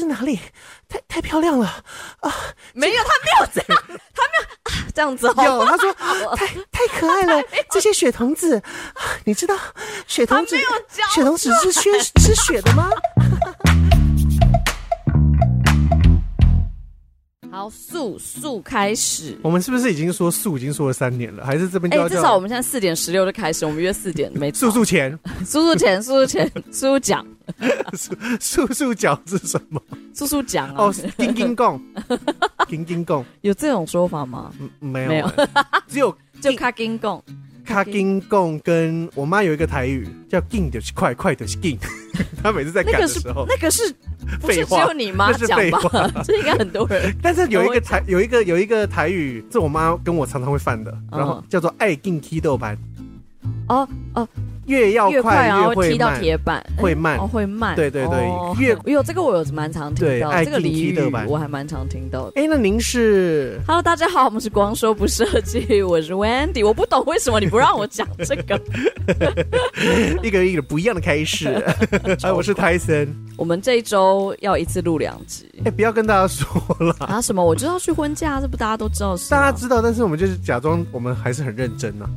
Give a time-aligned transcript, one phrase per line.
[0.00, 0.40] 这是哪里？
[0.88, 1.66] 太太漂亮了
[2.20, 2.34] 啊！
[2.72, 3.82] 没有，他没有这样，
[4.14, 5.26] 他没有、啊、这样子。
[5.26, 5.92] 有，他说
[6.34, 8.62] 太太可爱了，这些血童子，
[9.24, 9.54] 你知道
[10.06, 10.56] 血童子
[11.10, 12.88] 血童子是缺吃 血的吗？
[17.60, 19.36] 好，速速开始。
[19.42, 21.44] 我们是不是已经说速已经说了三年了？
[21.44, 27.26] 还是这边就要、欸、至少我们现在四点十六就开始，我们约四点没速速前，速速前，速速前， 速速讲，
[28.40, 29.78] 速速讲是什么？
[30.14, 30.86] 速速讲啊！
[30.86, 31.78] 哦，金金贡，
[32.66, 34.50] 金金贡，有这种说法吗？
[34.78, 35.30] 没有，没有，
[35.86, 37.22] 只有 就卡金贡。
[37.70, 41.78] 卡金贡跟我妈有一个台语叫“金就是快，快就是金”，
[42.42, 43.94] 她 每次在赶的时候，那个是
[44.42, 46.10] 不是只有你妈讲吧？
[46.26, 47.16] 这应该很多人。
[47.22, 52.76] 但是有一个台有一个有一个台语，是我妈跟我常常会犯的，然后叫做“爱金踢豆盘”。
[53.68, 54.28] 哦哦。
[54.70, 57.74] 越要快，然后踢到铁板，会慢，会慢。
[57.74, 62.40] 对对对，越有这个我有蛮常听到，这个俚语我还蛮常听到的。
[62.40, 66.64] 哎，那您是？Hello，大家好，我们是光说不设计，我是 Wendy。
[66.64, 68.60] 我不懂为什么你不让我讲这个，
[70.22, 71.48] 一个一个不一样的开始。
[72.22, 73.08] 哎，我是 Tyson。
[73.36, 75.50] 我们这一周要一次录两集。
[75.64, 76.46] 哎，不要跟大家说
[76.78, 77.20] 了啊！
[77.20, 77.44] 什么？
[77.44, 79.30] 我就要去婚假，这不大家都知道是？
[79.30, 82.08] 大家知道，但是我们就是假装我们还是很认真呐。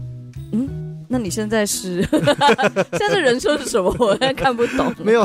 [0.51, 0.82] 嗯。
[1.13, 3.95] 那你现在是现在人设是什么？
[3.99, 4.91] 我现在看不懂。
[4.97, 5.23] 没有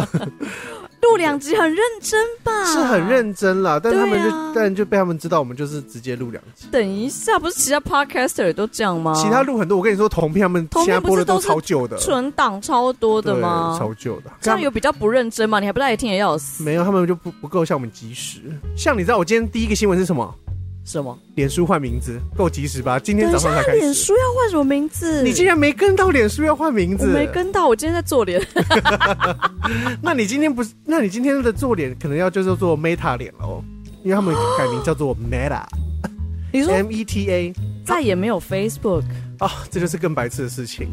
[1.00, 2.53] 录两集很认真吧？
[2.67, 6.66] 是很认真啦，但他们就、啊、但就被他们知道，我们就是直接录两集。
[6.70, 9.14] 等一下，不是其他 podcaster 也都这样吗？
[9.14, 13.75] 其他录很多，我跟你说，同片他们其他播的都超旧的，存档超多的吗？
[13.78, 15.59] 超旧的，这样有比较不认真吗？
[15.59, 16.62] 你还不赖听也要死？
[16.62, 18.41] 没有，他们就不不够像我们及时。
[18.77, 20.34] 像你知道，我今天第一个新闻是什么？
[20.89, 21.17] 什么？
[21.34, 22.98] 脸书换名字够及时吧？
[22.98, 23.78] 今天早上才开始。
[23.81, 25.22] 脸书要换什么名字？
[25.22, 27.06] 你竟然没跟到脸书要换名字？
[27.06, 28.41] 我没跟到，我今天在做脸。
[30.00, 30.72] 那你今天不是？
[30.86, 33.62] 那你今天的做脸可能要就是做 Meta 脸喽，
[34.03, 35.62] 因为他们改名叫做 Meta。
[36.50, 37.53] 你说 M E T A，
[37.84, 39.03] 再也没有 Facebook
[39.38, 39.53] 啊？
[39.70, 40.88] 这就是更白痴的事情。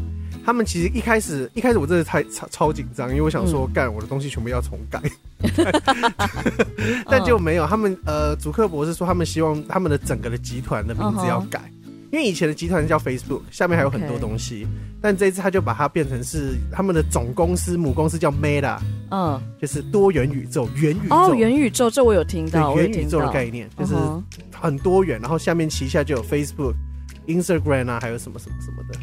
[0.46, 5.02] 他们其实一开始一开始我真的太超超紧张，因为我想说，干、嗯、我的东西全部要重改，
[7.10, 7.66] 但就没有。
[7.66, 11.60] 他们呃，主克博士说他们希望他们的整个的集团的名字要改，
[12.12, 14.68] 因为以前的集团叫 Facebook，下面还有很多东西，
[15.02, 18.78] 但这一次他就把它变成是他们的总公司母公司叫 Meta，
[19.10, 21.16] 嗯，就是多元宇宙元宇宙。
[21.16, 23.94] 哦，元宇宙这我有听到元宇宙的概念，就是
[24.52, 26.74] 很多元，然后下面旗下就有 Facebook、
[27.26, 28.96] Instagram 啊，还有什么什么什么的。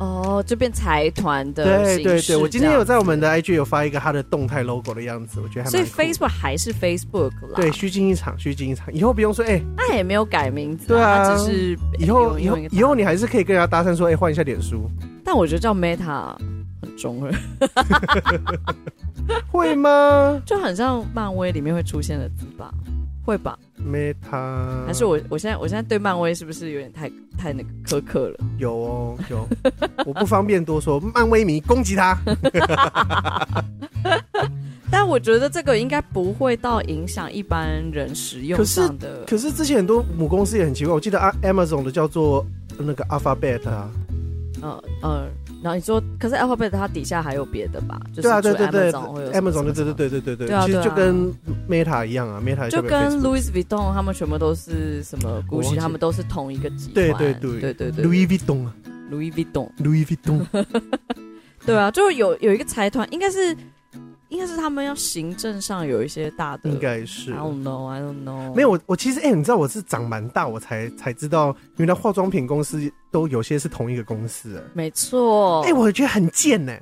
[0.00, 5.86] 哦，这边财团的对对对，我今天有在我们的 IG 有发一个它的动态 logo 的样子，我觉得还蛮。
[5.86, 7.54] 所以 Facebook 还是 Facebook 啦。
[7.54, 8.92] 对，虚惊一场，虚惊一场。
[8.92, 14.90] 以后不用说，哎、欸，那也没有改名字，对啊，只是以后以后以后你还是可以跟人家搭讪说，哎、欸，换一下脸书。
[15.24, 16.36] 但我觉得叫 Meta
[16.82, 17.32] 很中二，
[19.50, 20.42] 会吗？
[20.44, 22.72] 就很像漫威里面会出现的字吧。
[23.24, 25.18] 会吧，Meta 还是我？
[25.30, 28.36] 我现在我现在对漫威是不是有点太太那个苛刻了？
[28.58, 29.48] 有哦，有，
[30.04, 31.00] 我不方便多说。
[31.00, 32.18] 漫威迷攻击他，
[34.90, 39.24] 但我觉得这个应该不会到影响一般人使用上的。
[39.26, 42.44] 可是，可是之前很多母公司也很奇怪，我记得 Amazon 的叫做
[42.78, 43.90] 那个 Alphabet 啊，
[44.62, 45.30] 嗯嗯。
[45.64, 47.98] 然后你说，可是 Alphabet 它底下还有别的吧？
[48.14, 51.32] 对啊，对对对，Amazon 对对对对对对，其实就跟
[51.66, 56.94] Meta 一样啊，Meta 就跟 Louis Vuitton 他们全部都是什么 Gucci，他们都是同一个集团。
[56.94, 58.74] 对对对对对对，Louis Vuitton 啊
[59.10, 60.66] ，Louis Vuitton，Louis Vuitton，
[61.64, 63.56] 对啊，就有有一个财团，应该是。
[64.34, 67.32] 应该是他们要行政上有一些大的，应该是。
[67.32, 68.52] I don't know, I don't know。
[68.52, 74.60] 没有我，我其实哎、欸，你知道我是长蛮大，我才才知道，原来化妆品公司都有些是同一个公司。
[74.74, 75.62] 没错。
[75.62, 76.72] 哎、欸，我觉得很贱呢。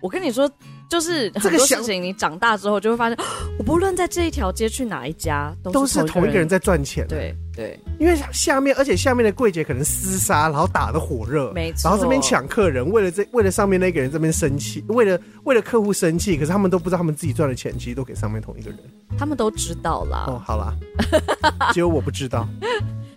[0.00, 0.50] 我跟你说。
[0.92, 3.16] 就是很多事情，你长大之后就会发现，
[3.58, 7.06] 我不论在这一条街去哪一家，都是同一个人在赚钱。
[7.08, 11.88] 对对，因为下面，而且下面的柜姐可能厮杀，然后打的火热，没错。
[11.88, 18.78] 然后这边抢客人，为了这，为了上面那个人这边生气，为了为了客户生气，可是他们都不知道他们自己赚的钱其实都给上面同一个人。
[19.16, 20.26] 他们都知道啦。
[20.28, 20.74] 哦，好啦，
[21.72, 22.46] 只有我不知道。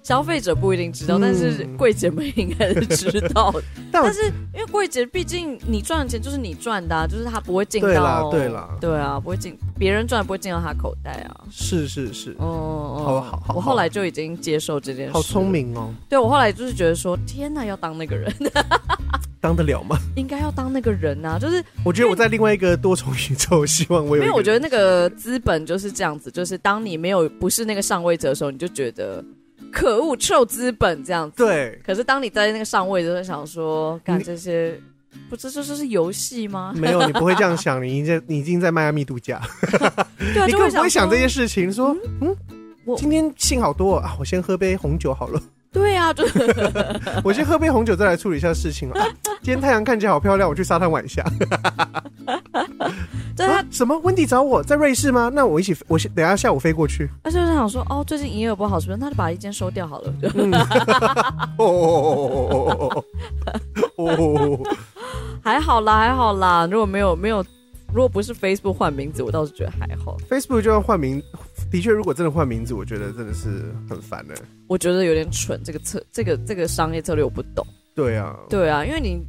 [0.05, 3.51] 消费者不一定知道，但是柜姐们应该是知道。
[3.91, 7.87] 但是因为柜姐毕竟你赚的钱就是你赚的，就是他不会进到。
[7.87, 11.41] 对啦，对啦，对啊，不会进，别人赚不会进到他口袋啊。
[11.49, 13.55] 是是是，哦，好好好。
[13.55, 15.11] 我后来就已经接受这件事。
[15.11, 15.91] 好聪明哦。
[16.07, 18.31] 对，我后来就是觉得说，天哪，要当那个人，
[19.41, 19.97] 当得了吗？
[20.15, 21.39] 应该要当那个人啊！
[21.39, 24.21] 就是我觉得我在另外一个多重宇宙，希望我有。
[24.21, 29.25] 因为我觉得那个资本就是这样子，就是当你没有不是那个上位者的时候，你就觉得。
[29.75, 31.43] 可恶，臭资本这样子。
[31.43, 31.77] 对。
[31.85, 34.79] 可是当你在那个上位的时候，想说干这些
[35.29, 36.73] 不这，这这是游戏吗？
[36.79, 39.41] 没有，你不会这样想，你已经你已经在迈阿密度假，
[40.17, 41.71] 你根本不会想这些事情。
[41.71, 42.33] 说，嗯，
[42.85, 45.41] 我今天信好多啊，我先喝杯红酒好了。
[45.75, 46.23] 对啊，就
[47.21, 49.05] 我先喝杯红酒，再来处理一下事情啊。
[49.43, 51.21] 今天太阳看起来好漂亮，我去沙滩玩一下。
[53.35, 53.99] 对啊，什么？
[53.99, 55.29] 温迪找我在瑞士吗？
[55.33, 57.09] 那我一起，我等下下午飞过去。
[57.21, 58.97] 他就是想说，哦，最近营业额不好，是不是？
[58.97, 60.13] 他就把一间收掉好了。
[61.57, 63.03] 哦哦
[63.97, 64.59] 哦哦
[65.43, 66.65] 还好啦，还好啦。
[66.71, 67.43] 如果没有没有，
[67.93, 70.15] 如果不是 Facebook 换名字，我倒是觉得还好。
[70.29, 71.21] Facebook 就要换名。
[71.71, 74.35] 的确，如果真的换名字，我觉得真的是很烦的。
[74.67, 77.65] 我觉得有点蠢，这个策，这个这个商业策略我不懂。
[77.95, 79.25] 对啊，对啊，因为你。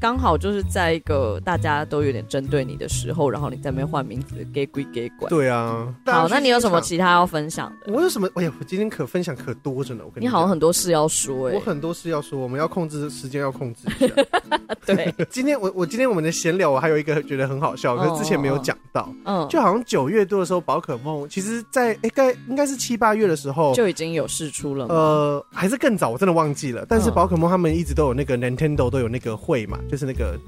[0.00, 5.28] 刚好就是在一个大家都有点针对你的时候，然后你在那边换名字，给鬼给鬼。
[5.28, 7.92] 对啊，好，那你有什么其他要分享的？
[7.92, 8.26] 我有什么？
[8.34, 10.02] 哎呀，我今天可分享可多着呢。
[10.06, 11.56] 我跟你，你好像很多事要说哎、欸。
[11.56, 14.14] 我很多事要说，我们要控制时间，要控制一下。
[14.86, 19.12] 对， 今天我我今天我们的闲聊，我还有一个觉得很好笑，可是之前没有讲到。
[19.24, 24.86] 嗯，就好像九月多的时候，宝可梦其实在，在哎该应该是七八月的时候就已经有试出了。
[24.86, 26.86] 呃，还是更早，我真的忘记了。
[26.88, 30.38] 但是宝可梦他们一直都有那个 Nintendo 都有那个会嘛，就是那个。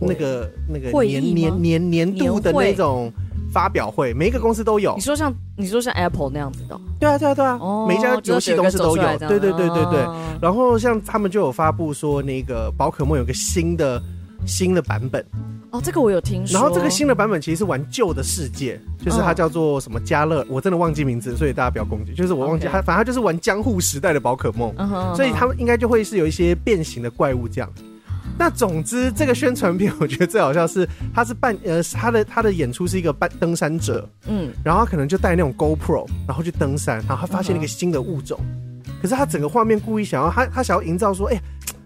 [0.00, 3.10] 那个那个年年年年度的那种
[3.52, 4.94] 发表会，每一个公司都有。
[4.96, 9.02] 你说像你说像 Apple 那样子的，对啊对啊对啊，每一家游戏公司都有。
[9.18, 10.06] 对对对对对。
[10.40, 14.02] 然后像他们就有发布说，那个宝可梦有个新的
[14.44, 15.24] 新的版本。
[15.70, 16.58] 哦，这个我有听说。
[16.58, 22.12] 然后这个新的版本其实是玩旧的世界，就是它叫做什么加乐，我真的忘记名字，所以大家不要攻击。
[22.14, 24.74] 就是我忘记它，反正它就是玩江户时代的宝可梦，
[25.14, 27.70] 所以他们应该就会是有一些变形的怪物这样。
[28.38, 38.38] 那总之，这个宣传片我觉得最好笑是，他是扮呃，他的他的演出是一个扮登山者，嗯，然后他可能就带那种 GoPro，然后去登山，然后他发现了一个新的物种，
[39.00, 41.42] 可是他整个画面故意想要他他想要营造说，哎、欸，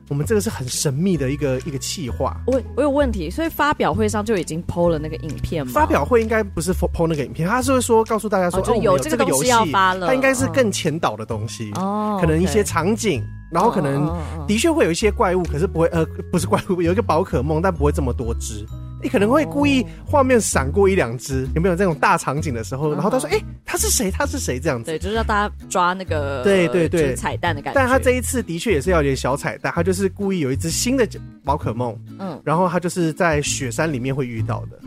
[0.08, 2.36] 我们这个是很神秘的一个一个企划。
[2.46, 5.72] 我我有问题，所以发表会上就已经 PO 了那个影片吗？
[5.74, 13.22] 发表会应该不是 PO 那个影片，他是会说告诉大家说，哦，就有这个游戏要发了，它应该是更前导的东西哦，可能一些场景。
[13.56, 14.14] 然后可能
[14.46, 18.66] 的确会有一些怪物，可是不会呃，不是怪物，有一个宝可梦，但不会这么多只。
[19.02, 22.92] 你可能会故意画面闪过一两只，有没有这种大场景的时候？
[22.92, 24.10] 然后他说：“哎，他是谁？
[24.10, 24.90] 他是谁？”这样子。
[24.90, 27.80] 对，就是让大家抓那个对对对彩蛋的感觉。
[27.80, 31.08] 但他这一次的确也是要有点小彩蛋，他就是故意有一只新的
[31.42, 34.78] 宝可梦，嗯，然后他就是在雪山里面会遇到的。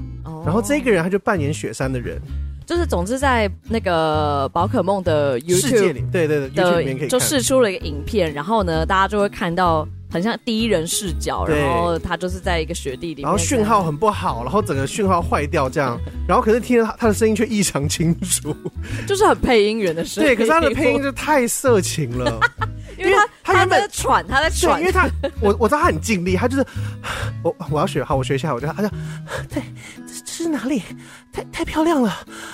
[0.46, 2.22] 然后这个人他就扮演雪山的人。
[2.70, 18.56] 就是，总之在那个宝可梦的 YouTube 世界里，对对对，的就试出了一个影片，然后呢，大家就会看到很像第一人视角，然后他就是在一个雪地里面，然后讯号很不好，然后整个讯号坏掉这样，然后可是听着他他的声音却异常清楚，
[19.08, 22.40] 就是很配音员的声音，对，可是他的配音就太色情了。
[23.00, 26.66] 因为他他原本他在喘，他在喘，因为他我我知道他很尽力，他就是
[27.42, 28.90] 我我要学好，我学一下，我就他就
[29.50, 29.64] 对，
[30.44, 30.84] 是哪里？
[31.32, 32.10] 太太漂亮了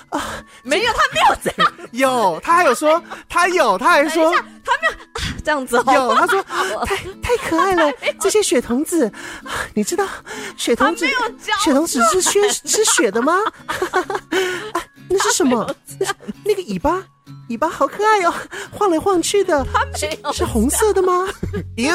[0.10, 0.44] 啊！
[0.64, 4.32] 没有，他没有这样， 有他还有说他有，他还说
[4.64, 6.44] 他没有啊这样子，有他说
[6.86, 9.12] 太太可爱了，这些雪童子，
[9.74, 10.06] 你知道
[10.58, 11.06] 雪童子
[11.64, 13.38] 雪童子是缺吃雪的吗？
[14.74, 15.74] 啊，那是什么？
[16.44, 17.04] 那个尾巴。
[17.50, 18.34] 尾巴好可爱哟、哦，
[18.72, 19.66] 晃来晃去的。
[19.72, 21.28] 它没有是红色的吗？
[21.78, 21.92] 有，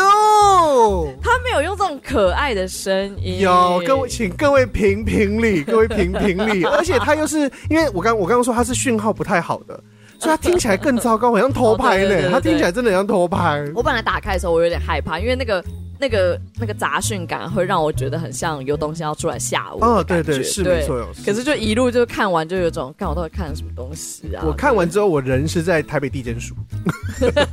[1.23, 3.41] 它没有用这种可爱的声音。
[3.41, 6.65] 有，各位，请各位评评理， 各位评评理。
[6.65, 9.75] 而且它又是，因为我刚我刚刚说它是讯号不太好的，
[10.19, 12.31] 所以它听起来更糟糕，好像偷拍呢。
[12.31, 13.65] 它听起来真的像偷拍。
[13.75, 15.65] 我本来打开的时候我有点害怕，因为那个。
[16.01, 19.85] 那个那个杂讯感会让我觉得很像有东西要出来吓我。
[19.85, 21.07] 哦，对对，是没错。
[21.25, 24.43] 可是就一路就看完就有种，看我到底看了什么东西啊？
[24.47, 26.55] 我看完之后，我人是在台北地检署，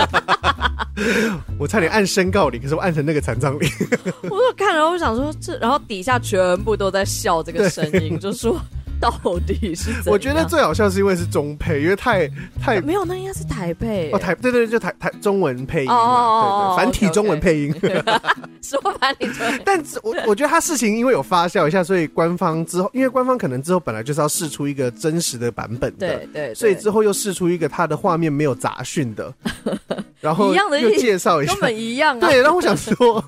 [1.59, 3.69] 我差点按申告铃，可是我按成那个残障铃。
[4.23, 8.57] 我就看了，我想说这，然后底下全部都在笑这个声音，就说。
[9.01, 9.11] 到
[9.45, 9.91] 底是？
[10.05, 12.27] 我觉得最好笑是因为是中配，因为太
[12.61, 17.73] 太没有，那应该是台配哦，台对对对，就台台中文配音嘛，哦，对对，繁体中文配音，
[18.61, 19.61] 说繁体中文。
[19.63, 29.33] 但我我觉得他事情因为有发酵一下，所以官方之后，因为官方可能之后本来就是要试出一个真实的版本的，对对，所以之后又试出一个他的画面没有杂讯的，
[30.19, 32.27] 然后一样的又介绍一下，根本一样啊。
[32.27, 33.23] 对，然后我想说，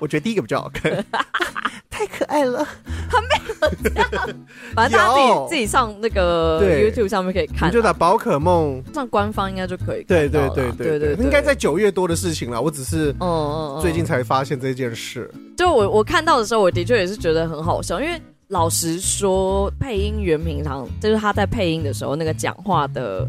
[0.00, 1.04] 我觉得第一个比较好看。
[1.90, 2.66] 太可爱了，
[3.08, 3.28] 他没
[3.60, 4.10] 有这样，
[4.74, 8.82] 反正大家自己自己上那个 YouTube 上面可以看，你就打宝可梦。
[8.94, 10.04] 上官方应该就可以。
[10.04, 13.78] 对对对对对，应该在九月多的事情了，我只是嗯。
[13.80, 15.28] 最近才发现这件事。
[15.56, 23.26] 就我我看到的时候，我的确也是觉得很好笑，因为老实说，配音员平常就是他在配音的时候，那个讲话的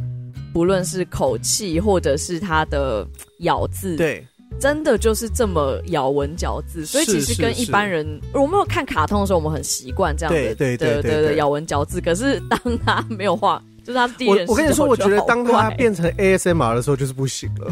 [0.53, 3.07] 不论是口气或者是他的
[3.39, 4.25] 咬字，对。
[4.59, 11.99] 真的就是这么咬文嚼字，所以其实跟一般人，我们有看卡通的时候，我们很习惯这样的，对对对对对咬文嚼字。
[11.99, 17.71] 可是当他没有话，就是他第一人，我跟你说，我觉得当他变成 ASMR 的时候，就是不行了。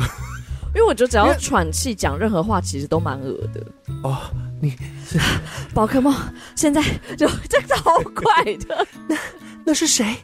[0.74, 3.62] 因为我觉得只要 喘气讲任何话，其实都蛮恶的。
[4.04, 4.18] 哦，
[4.62, 4.70] 你
[5.06, 5.20] 是
[5.74, 6.14] 宝可梦，
[6.56, 6.82] 现在
[7.18, 8.88] 就这个好怪的。
[9.08, 9.18] 那
[9.66, 10.16] 那是谁？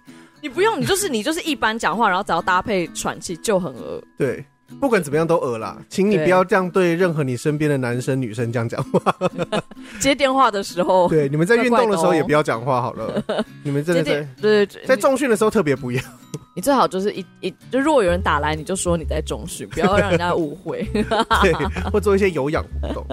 [0.41, 4.01] 你不用，你就是你就是一般讲话，然后只要搭配喘气就很恶。
[4.17, 4.45] 对，
[4.79, 9.15] 不管怎么样都恶啦，请你不要这样对任何你身边的男生女生这样讲话。
[9.99, 13.23] 接电话的时候， 对，你们在运动的时候也不要讲话好了。
[13.63, 16.01] 你们真的在对对，在重训的时候特别不要。
[16.53, 20.83] 你最好就是一一就如果有人打来，你就说你在重训，不要让人家误会。
[21.41, 21.53] 对，
[21.91, 23.05] 或做一些有氧活动。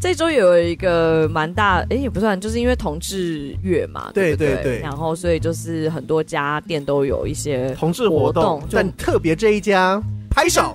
[0.00, 10.74] 这周有一个蛮大，哎，也不算，就是因为同志月嘛，对对对，然后所以就是很多家店都有一些同志活动，但特别这一家拍手，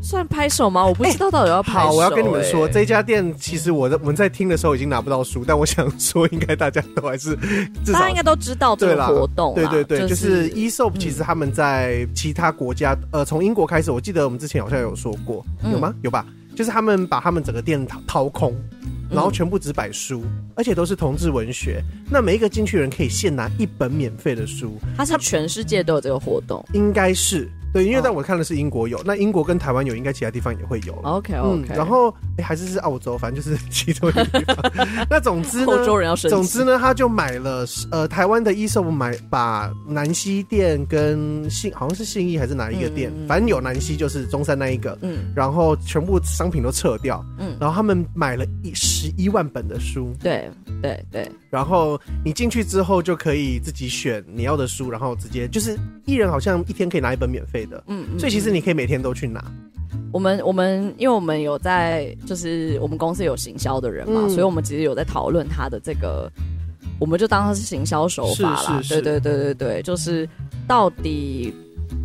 [0.00, 0.86] 算拍手吗？
[0.86, 1.88] 我不知道到底要拍手。
[1.88, 7.34] 好，我要跟你们说，这家店其实我在我们在听的时候已经拿不到书，但我想说，应该大家都还是
[7.92, 15.92] 大家应该都知道这个活动，对对对，就是 Aesop，其实他们在其他国家，呃，从英国开始，我记得我们之前好像有说过，有吗？
[16.02, 16.24] 有吧？
[16.56, 18.56] 就是他们把他们整个店掏掏空，
[19.10, 21.82] 然后全部只摆书，嗯、而且都是同志文学。
[22.10, 24.80] 那每一个进去的人可以现拿一本免费的书。
[24.96, 27.48] 它是全世界都有这个活动，应该是。
[27.72, 30.94] 对，因为但我看的是英国有，那英国跟台湾有，应该其他地方也会有。
[31.02, 34.72] OK OK，嗯，然后哎，还是是澳洲，反正就是 其中一个地方。
[35.10, 57.82] 那总之呢，欧洲人要总之呢，他就买了呃台湾的 Aesop 买把南西店跟信好像是信义还是哪一个店，嗯、反正有南西就是中山那一个，嗯，然后全部商品都撤掉，嗯，然后他们买了一十一万本的书，对对对，然后你进去之后就可以自己选你要的书，然后直接就是一人好像一天可以拿一本免费的。
[57.86, 59.42] 嗯，所以其实你可以每天都去拿。
[60.12, 66.30] 我们我们因为我们有在，就是我们公司有行销的人嘛，嗯、所以我们其实有在讨论他的这个，
[67.00, 68.82] 我们就当他是行销手法啦。
[68.82, 70.28] 是是是对对对对对，就是
[70.68, 71.54] 到底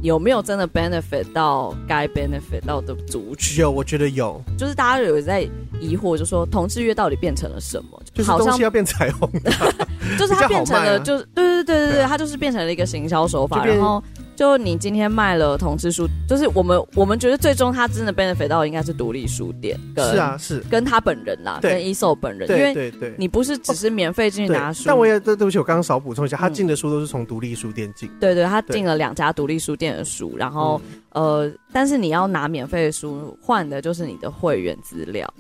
[0.02, 3.62] 有没有真的 benefit 到该 benefit 到的族群？
[3.62, 4.42] 有，我觉得有。
[4.58, 5.42] 就是大家有在
[5.80, 8.02] 疑惑，就说同志月到底变成了什么？
[8.14, 9.52] 就是东西要变彩虹的，
[10.18, 14.04] 就是它变成了，就是对对对对对，它就是变成了一个行销手法，然后。
[14.42, 20.64] 就你今天卖了同志书，就是我们我们觉得最终他真的 benefit 到应该是独立书店，是啊是。
[20.68, 23.14] 跟他本人啦，跟 Aesop 本人，因为对对。
[23.20, 24.86] 你不是只是免费进去拿书。
[24.88, 28.10] 但我也对对不起，我刚刚少补充一下，他进的书都是从独立书店进。
[28.20, 30.82] 对对，他进了两家独立书店的书，然后
[31.12, 35.32] 呃，但是你要拿免费的书换的就是你的会员资料。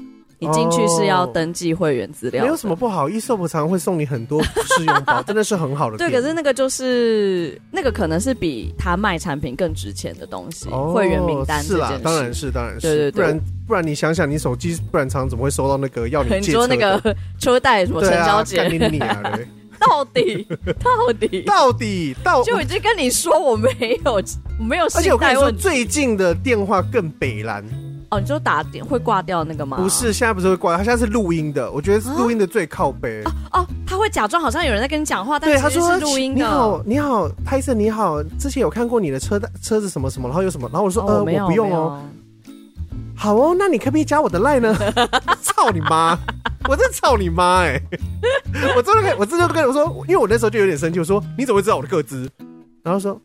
[0.42, 3.08] 你进去是要登记会员资料，没有什么不好。
[3.08, 5.98] Aesop 常常会送你很多试用包， 真的是很好的。
[5.98, 10.68] 对，可是那个就是那个可能是比他卖产品更值钱的东西。
[10.68, 12.82] 会员名单是啦，当然是，当然是。
[12.82, 18.68] 对对对，不然不然你想想，你手机不然常怎么会收到那个要你说那个车贷什么成交节？
[19.80, 20.48] 到底
[20.80, 24.20] 到底到底到就已经跟你说我没有
[24.60, 27.64] 没有，而且我跟你说最近的电话更北蓝。
[28.12, 29.77] 哦，你就打点会挂掉那个吗？
[29.77, 31.72] 不是，现在不是会挂，他现在是录音的。
[31.72, 33.24] 我觉得是录音的最靠背。
[33.24, 36.39] 哦哦，他会假装好像有人在跟你讲话，但其实是录音的。
[36.39, 42.01] 你好，你好，拍摄，你好，之前有看过你的车车子什么什么，然后有什么，然后我说呃，我不用哦。
[43.15, 44.75] 好哦，那你可不可以加我的 line 呢？
[45.41, 46.18] 操你妈！
[46.68, 47.82] 我真操你妈 哎！
[48.75, 52.30] 我真的跟，我真的跟我说，因为我那时候就有点生气，我说你怎么会知道我的个资？
[52.84, 53.20] 然后说，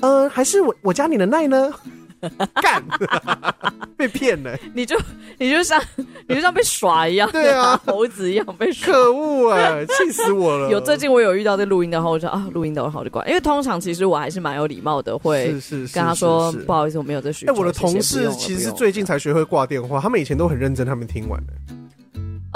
[0.00, 1.70] 呃，还是我我加你的 line 呢？
[2.62, 2.82] 干，
[3.96, 4.56] 被骗了！
[4.74, 4.96] 你就
[5.38, 5.80] 你就像
[6.28, 8.92] 你就像被耍一样，对啊，猴子一样被耍。
[8.92, 10.70] 可恶啊，气死我了！
[10.70, 15.54] 有最近我有遇到这录音的，话我就啊，录音的好就挂，因为通常其实我还是蛮有礼貌的，会
[15.92, 17.52] 跟他说不好意思，我没有这需求。
[17.52, 21.46] 哎，我的同事其实是最近才学会挂电话，他们以前都很认真，他们听完了。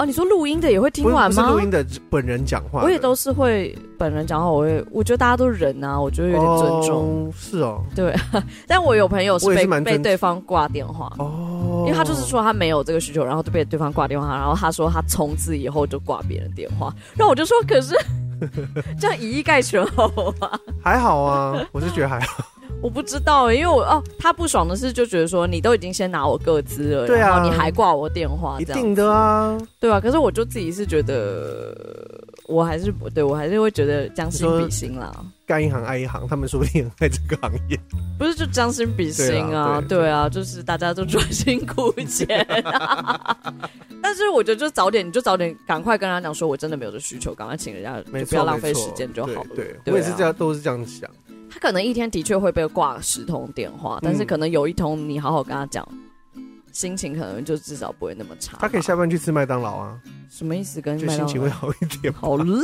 [0.01, 1.51] 哦，你说录音的也会听完吗？
[1.51, 4.49] 录音的本人讲话，我也都是会本人讲话。
[4.49, 7.27] 我会，我觉得大家都是人啊，我觉得有点尊重。
[7.27, 8.15] 哦是哦，对。
[8.67, 16.91] 但我有朋友是被是被对方挂电话哦，因为他就是说他没有这个需求，然后就被对方挂电话，然后他说他从此以后就挂别人电话。
[17.15, 17.95] 然后我就说，可是
[18.99, 20.07] 这样以一概全好
[20.41, 20.49] 吗？
[20.83, 22.43] 还好啊，我是觉得还好。
[22.81, 29.99] 我不知道，因为我哦，他不爽的是就觉得说你都已经先拿我个资了，对啊，然后你还挂我电话，一定的啊，对啊。
[29.99, 31.75] 可是我就自己是觉得，
[32.51, 35.11] 我还是不对，我还是会觉得将心比心啦。
[35.45, 37.79] 干一行爱一行，他们说不定在这个行业，
[38.17, 39.81] 不是就将心比心啊？
[39.81, 42.45] 对，对啊，就是大家都专心苦钱。
[44.01, 49.49] 但是我觉得就早点，你就早点赶快跟他讲说，我真的没有这需求，赶快请人家，就不要浪费时间就好了。
[49.55, 51.09] 对，对，我也是这样，都是这样想。
[51.49, 55.85] 他可能一天的确会被挂十通电话，嗯、但是可能有一通你好好跟他讲，
[56.71, 58.57] 心情可能就至少不会那么差。
[58.59, 59.99] 他可以下班去吃麦当劳啊？
[60.29, 60.79] 什么意思？
[60.81, 62.13] 跟就心情会好一点？
[62.13, 62.63] 好烂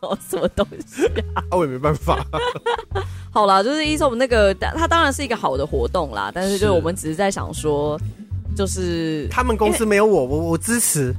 [0.00, 1.42] 哦，什么东西啊？
[1.50, 2.24] 啊，我也没办法。
[3.32, 7.98] 好啦，就是 ESOP 那个，他当然是一个好的活动啦，但是就是我们只是在想说。
[8.56, 11.14] 就是他们公司没有我，我我支持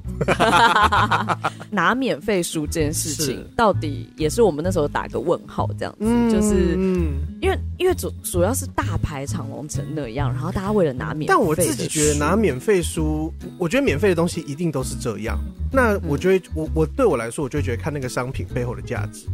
[1.70, 6.74] 拿免费书这件事情，到底也是我们那时候打个问号这样子，就是
[7.39, 15.38] 因为因为主主要是大排长龙成那样，然后大家为了拿免费，但我自己觉得拿免费书，我觉得免费的东西一定都是这样。
[15.72, 19.25] 那我觉得我我对我来说，我就觉得看那个商品背后的价值，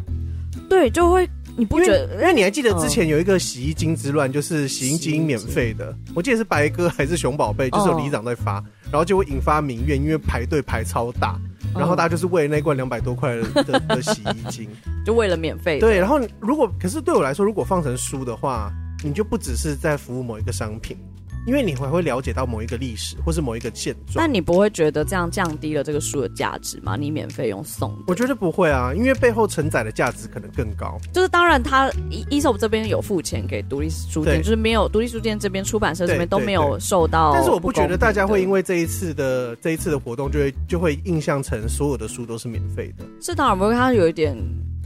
[0.68, 1.30] 对，就会。
[1.58, 2.16] 你不觉得？
[2.16, 11.40] 因为你还记得之前有一个洗衣精之乱，就是洗衣精免费的，我记得是白哥还是熊宝贝，就是有里长在发，然后就会引发民怨，因为排队排超大，
[11.76, 14.70] 然后大家就是为了那罐两百多块的的 洗衣精，
[15.06, 15.80] 就为了免费。
[15.80, 18.72] 对，然后如果可是对我来说，如果放成书的话，
[19.04, 20.98] 你就不只是在服务某一个商品。
[21.46, 26.96] 因为你还会了解到某一个历史，或是某一个现状，那你不会觉得这样降低了这个书的价值吗？
[26.96, 30.98] 你免费用送，我觉得不会啊，因为背后承载的价值可能更高。
[31.14, 31.90] 就是当然，他
[32.30, 37.34] ESOP 这边有付钱给独立书店，就是没有独立书店这边出版社这边都没有受到。
[37.34, 43.06] 但是我不觉得大家会因为这一次的这一次的活动，就会就会印象成所有的书都是免费的。
[43.22, 44.38] 是当然，不会他有一点，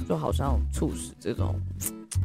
[0.10, 1.54] 就好像促使这种。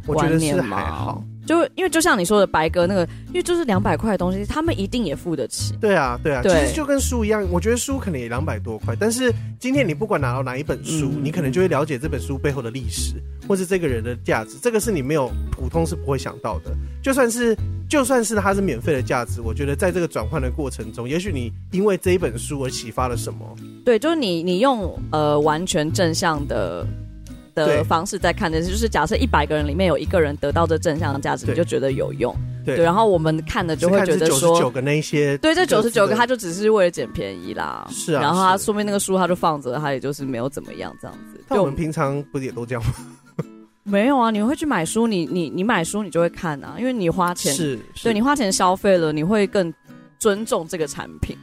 [0.07, 5.75] 我觉得是还好，就因为就像你说的白鸽那个，因为就是两百块的东西，他们一定也付得起。
[5.81, 13.15] 对啊，对啊，对其实就跟书一样，我觉得书可能也两百多块，但是今天你不管拿到哪一本书，嗯、你可能就会了解这本书背后的历史，
[13.49, 16.73] 或是这个人的价值，这个是你没有普通是不会想到的。
[17.03, 17.57] 就算是
[17.89, 23.41] 就算是它是免费的价值，我觉得在这个转换的过程中，也许你因为这一本书而启发了什么。
[23.85, 26.87] 对，就是你你用呃完全正向的。
[27.55, 32.35] 的方式在看的，就是假设一百个人里面有一个人得到这正向的价值，你就觉得有用。
[32.65, 37.87] 对，然后我们看的就会觉得说，九个那些，对，这九十九个他就只是为了捡便宜啦。
[37.91, 41.41] 是啊，然后他说明那个书他就放着，他也就是没有怎么样这样子。
[41.49, 42.93] 那我们平常不是也都这样吗？
[43.85, 49.75] 没有啊，你会去买书，你你你买书你就会看啊，因为你花钱，是，对你花钱消费了，你会更
[50.21, 51.37] 尊重这个产品。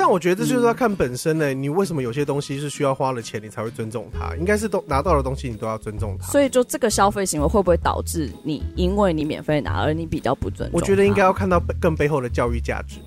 [0.00, 4.34] 但我觉得这就是要看本身呢、欸，嗯、你为什么有些东西是需要花了钱你才会尊重它？
[4.36, 6.26] 应该是都拿到的东西你都要尊重它。
[6.28, 10.80] 所以就这个消费行为会不会导致你因为你免费拿而你比较不尊重？
[10.80, 12.98] 我觉得应该要看到更背后的教育价值。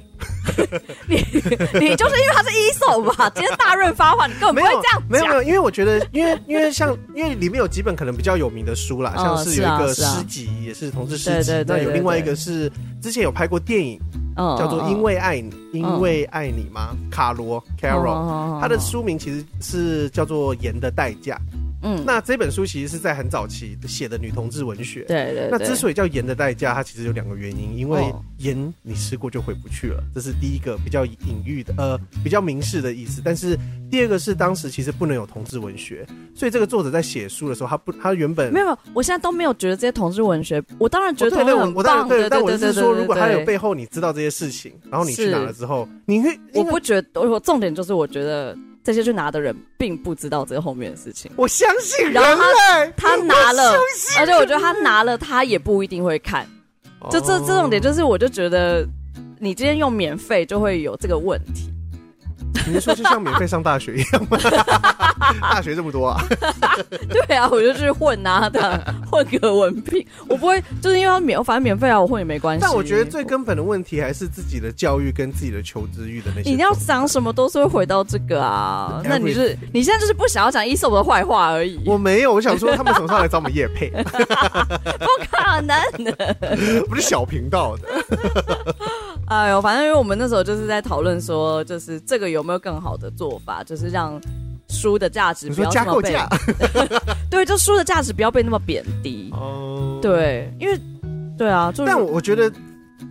[1.07, 1.15] 你
[1.79, 3.29] 你就是因为他是 ESOP 吧？
[3.35, 5.19] 今天大润发话，你根本不会这样没。
[5.19, 11.51] 没有没有，因为我觉得，因为因为像因为里面有几本可能比较有名的书啦，像是有一个诗集，也是同志诗集。
[11.67, 13.99] 那有另外一个是之前有拍过电影。
[14.35, 16.95] 叫做因为爱你，因为爱你吗？
[17.11, 21.35] 卡罗 Carol，他的书名其实是叫做《盐的代价》。
[21.83, 25.01] 嗯，那这本书其实是在很早期写的女同志文学。
[25.01, 25.49] 对对。
[25.51, 28.01] 那之所以叫盐的代价，它其实有两个原因，因为
[28.37, 33.21] 盐你吃过就回不去了，这是第一个比较隐喻的，呃，比较明示的意思。
[33.23, 33.57] 但是
[33.91, 38.77] 第二个是当时其实不能有同志文学，所以这个作者在写书的时候，他不，他原本没有。
[38.93, 42.07] 我现在都没有觉得这些同志文学，我当然觉得很棒。
[42.07, 48.57] 对，但我是说，如果他有背后你知道这些事情，然后你去哪了之后，你会，我不觉得，我重点就是我觉得。
[48.83, 51.31] 这些去拿的人并不知道这个后面的事情。
[51.35, 53.77] 我相信，然后他他拿了，
[54.17, 56.47] 而且我觉得他拿了，他也不一定会看。
[57.11, 58.87] 就这这种点，就是我就觉得，
[59.39, 61.69] 你今天用免费就会有这个问题。
[62.67, 64.37] 你是说就像免费上大学一样吗？
[65.41, 66.23] 大学这么多啊？
[67.27, 68.49] 对啊，我就去混啊，
[69.09, 70.05] 混个文凭。
[70.27, 72.61] 我不会，就是因为免，反正免费啊，我混也没关系。
[72.61, 76.49] 但我觉得最根本的问题还是自己的教育跟自己的求知欲的那些。
[76.49, 79.01] 你要讲什么都是会回到这个啊。
[79.03, 81.81] 那你是你现在就是不想要讲 ESOP 的坏话而已。
[81.85, 83.89] 我没有，我想说他们什么时候来找我们叶配？
[84.03, 86.35] 不可能的，
[86.87, 88.75] 不是小频道的。
[89.33, 94.21] 哎呦，反正因为我们那时候就是在讨论说，就是这个有没有更好的做法，就是让
[94.69, 96.15] 书的价值不要这么被，
[97.31, 99.31] 对，就书的价值不要被那么贬低。
[99.33, 100.79] 哦，对，因为
[101.35, 102.51] 对啊，就是、但我觉得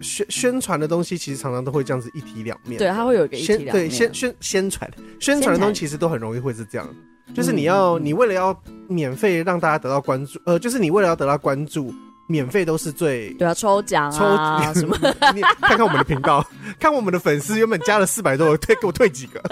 [0.01, 2.79] 宣宣传的东西其实常常都会这样子一体两面。
[2.79, 3.89] 对，它会有一个一体两面。
[3.89, 6.89] 对，宣宣宣传宣传的东西其实都很容易会是这样，
[7.35, 8.57] 就是你要你为了要
[8.87, 11.93] 免费让大家得到关注，呃，就是你为了要得到关注。
[12.33, 14.97] 免费都是最对啊，抽奖啊抽 什么？
[15.35, 16.43] 你 看看我们的频道，
[16.81, 19.43] 看我们的粉丝原本加了四百多，退给我退几个？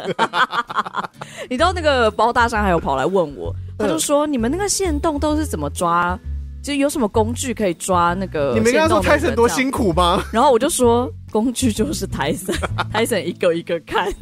[1.51, 6.19] 你知道那个包大山还有跑来问我，他就说你们那个线动都是怎么抓？
[6.63, 8.53] 就有什么工具可以抓那个？
[8.55, 10.23] 你没跟他说泰森多辛苦吗？
[10.33, 12.55] 然后我就说工具就是泰森，
[12.93, 14.13] 泰森一个一个看。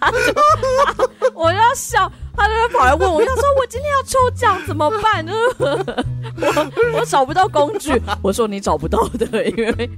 [0.00, 0.16] 他就
[1.34, 2.10] 我要笑。
[2.36, 5.26] 他就会跑来问我，他说我今天要抽奖怎么办？
[5.26, 5.62] 就 是
[6.92, 9.90] 我我找不到工具，我说你找不到的，因为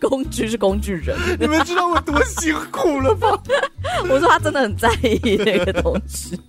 [0.00, 1.16] 工具是工具人。
[1.38, 3.38] 你们知道我多辛苦了吗？
[4.08, 6.40] 我说他真的很在意那个东西。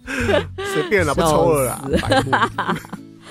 [0.74, 2.76] 随便了，不抽了啦。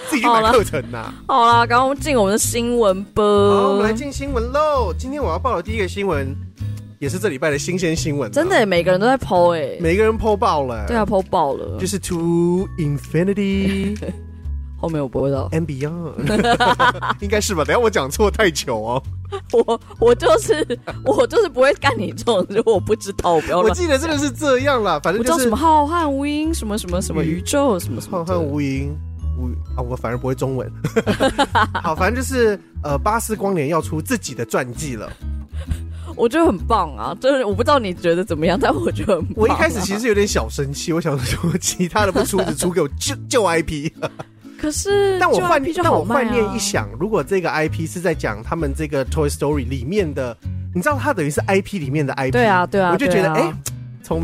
[0.09, 1.13] 自己去买课程呐。
[1.29, 3.23] 好啦，刚刚进我们的新闻吧。
[3.23, 4.93] 好，我们来进新闻喽。
[4.99, 6.35] 今天我要报的第一个新闻，
[7.01, 8.31] 也是这礼拜的新鲜新闻。
[8.31, 10.85] 真的，每个人都在 po 哎，每个人 po 爆了。
[10.87, 11.79] 对啊，po 爆了。
[11.81, 13.97] 就是 To Infinity，
[14.79, 15.49] 后面我不会到。
[15.49, 17.65] And Beyond， 应该是吧？
[17.65, 19.03] 等下我讲错太糗哦。
[19.51, 23.61] 我我就是我就是不会干你这种，如果我不知道，我不要。
[23.61, 28.91] 我记得真的是这样啦，反正就是什么浩瀚无垠，什么什么什么宇宙，什么什么浩瀚无垠。
[29.75, 30.71] 啊，我反而不会中文。
[31.83, 35.11] 好，反正就是呃，巴斯光年要出自己的传记了，
[36.21, 37.17] 我觉得很棒啊。
[37.21, 39.37] 就是我不知道你觉得怎么样，但我觉得很棒啊。
[39.37, 43.91] 我一开始其实有点小生气，我想说其他的不出，只出给我旧旧 IP。
[44.61, 50.37] 可是，但我换但我换念一想，如果这个 IP 是在讲他们这个 Toy Story 里面的，
[50.75, 53.53] 你知道它等于是 IP 里面的 IP，对啊，对啊，我就觉得哎。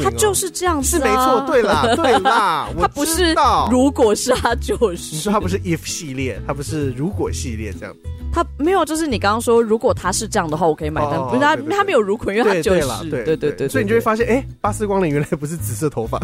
[0.03, 3.35] 他就是这样子，是没错，对啦， 对啦， 他不是，
[3.71, 5.15] 如果是他就是。
[5.15, 7.95] 你说他不是 if 系列，他不是如果系列这样。
[8.33, 11.19] 他没有，就是你刚刚说，如果他是这样的话，我可以买单。
[11.29, 13.11] 不是他，他没有如果，因为他就是。
[13.11, 16.21] 对对对对，所以你就会发现，哎，巴斯光年原来不是紫色头发，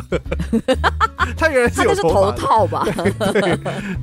[1.38, 2.86] 他原来是有头套吧？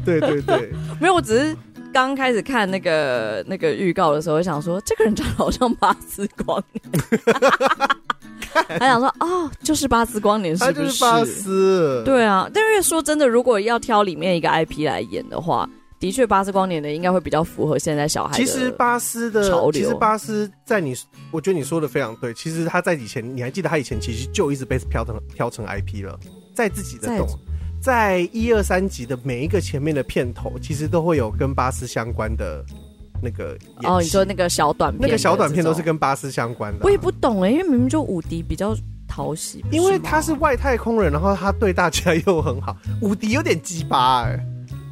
[0.04, 1.56] 对对对，没有，我只是
[1.93, 7.04] 刚开始看那个那个预告的时候，我想说，这个人长得好像巴斯光年。
[8.54, 10.92] 还想说哦，就是巴斯光年，是不是？
[10.92, 12.50] 是巴斯，对啊。
[12.54, 18.36] 但是说真的，如果要挑里面一个 IP 来演的话，的确巴斯光年的应该会比较符合现在小孩。
[18.38, 20.96] 其实巴斯的潮流，其实巴斯在你，
[21.32, 22.34] 我觉得你说的非常对。
[22.34, 26.18] 其实他在以前，你还记得他以前其实就一直被挑成挑成 IP 了，
[26.56, 27.28] 在自己的动，
[27.82, 32.64] 在一二三集的每一个前面的片头，其实都会有跟巴斯相关的。
[33.21, 36.79] 那个哦，你说那个小短片，那个小短片都是跟巴斯相关的。
[36.84, 38.75] 我也不懂哎，因为明明就伍迪比较
[39.08, 42.75] 讨喜，因为他是外太空人，然后他对大家又很好。
[43.01, 44.39] 伍迪有点鸡巴哎，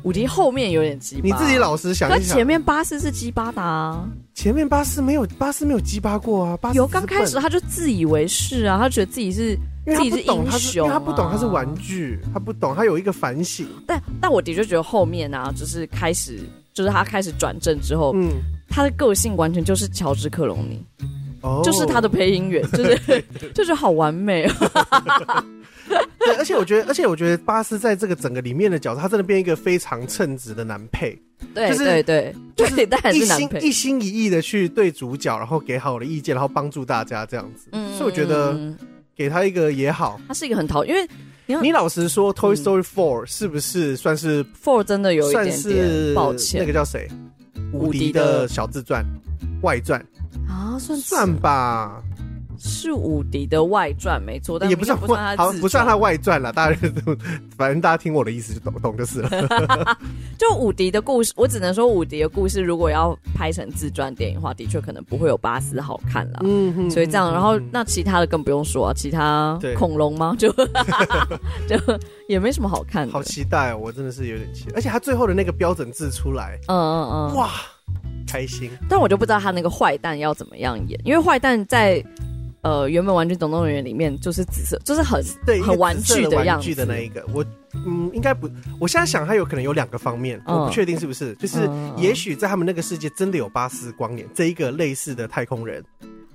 [0.03, 2.35] 伍迪后面有点鸡巴，你自己老实想一想。
[2.35, 6.57] 前面巴斯是鸡巴的啊，前面巴斯没有，巴斯没有鸡巴过啊。
[6.57, 13.67] 巴斯有刚开始他就自以为是啊，他觉得自己是自己是英雄，因为他不懂他是玩具，他不懂他有一个反省。
[13.85, 16.39] 但但我的确觉得后面啊，就是开始。
[16.77, 18.29] 就是他开始转正之后，嗯，
[18.69, 20.79] 他的个性完全就是乔治克隆尼，
[21.41, 25.43] 哦，就是他的配音员，就是 就是好完美啊。
[26.19, 31.19] 对，而且我觉得，而且我觉得巴斯在这个整个里面的角色，他真的变一个非常称职的男配。
[31.55, 37.69] 对，对，对，就是一心一心一意的去对主角，然后给好的意见，然后帮助大家这样子。
[37.71, 38.55] 嗯，所以我觉得
[39.15, 40.21] 给他一个也好。
[40.27, 41.07] 他是一个很讨，因为。
[41.61, 46.59] 你老实说，《Toy Story Four》是不是算是 Four 真的有一点点抱歉？
[46.61, 47.09] 那个叫谁？
[47.73, 49.05] 无敌的小自传
[49.61, 49.99] 外传
[50.47, 52.03] 啊，算算吧。
[52.57, 56.51] 是伍迪的外传没错，但也不算不算他好，不算他外传了。
[56.51, 57.15] 大家都
[57.57, 59.29] 反正大家听我的意思就懂懂就是了。
[60.37, 66.39] 就伍迪的故事，我只能说伍迪的故事如果要拍成自传电影的话，的确可能不会有巴斯好看了。
[66.43, 70.35] 嗯哼，所以这样，然后那其他的更不用说啊，其他恐龙吗？
[70.37, 70.51] 就
[71.67, 71.75] 就
[72.27, 73.13] 也没什么好看的。
[73.13, 77.49] 好期待哦，我真的是有点期待，而且他最后的那个标准字出来，嗯嗯嗯，哇，
[78.27, 78.69] 开心。
[78.89, 82.03] 但我就不知道他那个坏蛋要怎么样演，因为坏蛋在。
[82.61, 87.23] 呃，原本《玩具总动员》里面就是紫色，就是很对很玩具的样子的那一个。
[87.33, 87.45] 我
[87.85, 95.81] 嗯，应该不，我现在想，它有可能有两个方面，嗯、我不确定是不是，就是也许在他们那个世界真的有巴斯光年这一个类似的太空人，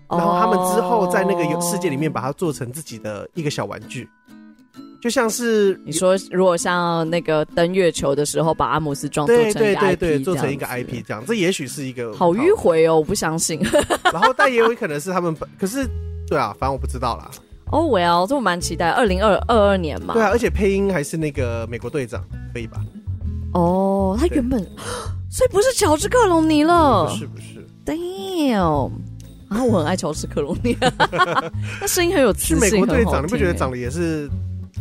[0.09, 4.09] 然后他们之后在那个世界里面把它做成自己的一个小玩具，
[5.03, 13.61] 就像是你说，如果像那个登月球的时候把阿姆斯壮做成一个 IP，对对对做成一个 IP 这样，这也许是一个好迂回哦，我不相信。
[14.13, 15.87] 然后但也有可能是他们，可是。
[16.33, 17.31] 对啊，反正我不知道啦。
[17.71, 20.15] 哦，Well，这我蛮期待，二零二二二年嘛。
[20.15, 22.83] 对啊，而且配音还是那个美国队长，可以吧？
[23.53, 24.59] 哦，他原本，
[25.31, 27.07] 所以不是乔治克隆尼了。
[27.07, 27.67] 不是不是。
[27.85, 28.91] Damn！
[29.49, 30.75] 啊，我很爱乔治克隆尼，
[31.81, 32.59] 那声音很有磁性。
[32.59, 34.27] 美国队长，你不觉得长得也是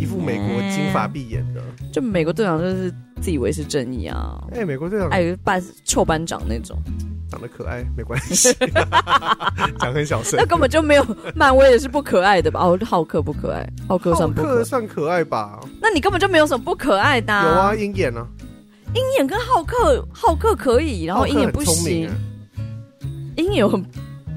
[0.02, 1.62] 一副美国金发碧眼的？
[1.94, 4.44] 就美国队长就是自以为是正义啊。
[4.52, 6.76] 哎，美国队长，哎，班臭班长那种。
[7.30, 8.52] 长得可爱没关系，
[9.80, 10.38] 讲很小声。
[10.38, 12.60] 那根本就没有，漫威也是不可爱的吧？
[12.60, 15.60] 哦，浩克不可爱，浩克算不可爱，算可爱吧？
[15.80, 17.32] 那你根本就没有什么不可爱的。
[17.32, 18.28] 有啊，鹰眼呢？
[18.96, 22.10] 鹰眼跟浩克，浩克可以，然后鹰眼不行。
[23.38, 23.86] 鹰眼很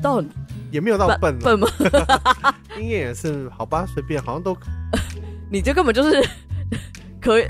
[0.03, 0.29] 到很
[0.71, 1.67] 也没有到笨笨吗？
[2.79, 4.55] 鹰眼也是好吧，随便，好像都。
[5.51, 6.23] 你这根本就是
[7.21, 7.45] 可以，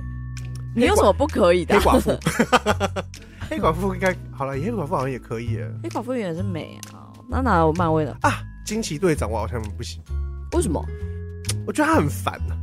[0.75, 1.79] 你有什么不可以的？
[1.79, 2.19] 黑寡妇。
[3.51, 5.59] 黑寡妇应该好了，黑寡妇好像也可以。
[5.83, 8.43] 黑寡妇也是美啊，那哪有漫威的啊？
[8.65, 10.03] 惊奇队长我好像不行，
[10.53, 10.83] 为什么？
[11.67, 12.59] 我觉得他很烦呢、啊。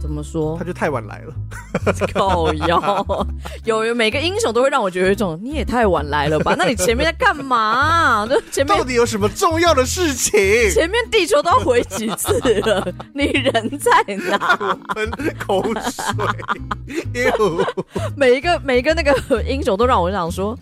[0.00, 0.56] 怎么说？
[0.58, 1.34] 他就太晚来了，
[2.14, 3.26] 靠腰，
[3.64, 6.54] 有有每个英雄都会让我觉得有一种你也太晚来了吧？
[6.58, 8.26] 那你前面在干嘛？
[8.30, 10.40] 就前面到底有什么重要的事情？
[10.72, 12.32] 前面地球都要回几次
[12.62, 14.76] 了， 你人在哪？
[14.94, 17.12] 喷口水，
[18.16, 20.58] 每一个每一个那个英雄都让我想说。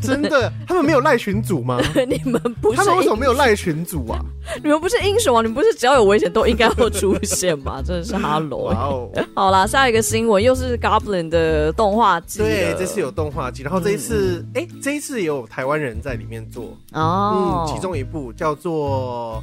[0.00, 1.78] 真的，他们没有赖群组吗？
[2.08, 2.76] 你们不是？
[2.76, 4.18] 他们为什么没有赖群组啊？
[4.62, 5.42] 你们不是英雄啊？
[5.42, 7.82] 你们不是只要有危险都应该会出现吗？
[7.84, 8.63] 真的是哈喽。
[8.64, 9.10] 哇哦！
[9.34, 12.38] 好啦，下一个新闻又是 Goblin 的动画机。
[12.40, 17.66] 对，这次有动画机，然后这一次，哎、嗯欸，这一次也有台湾人在里面做哦。
[17.66, 19.42] 嗯，其中一部叫做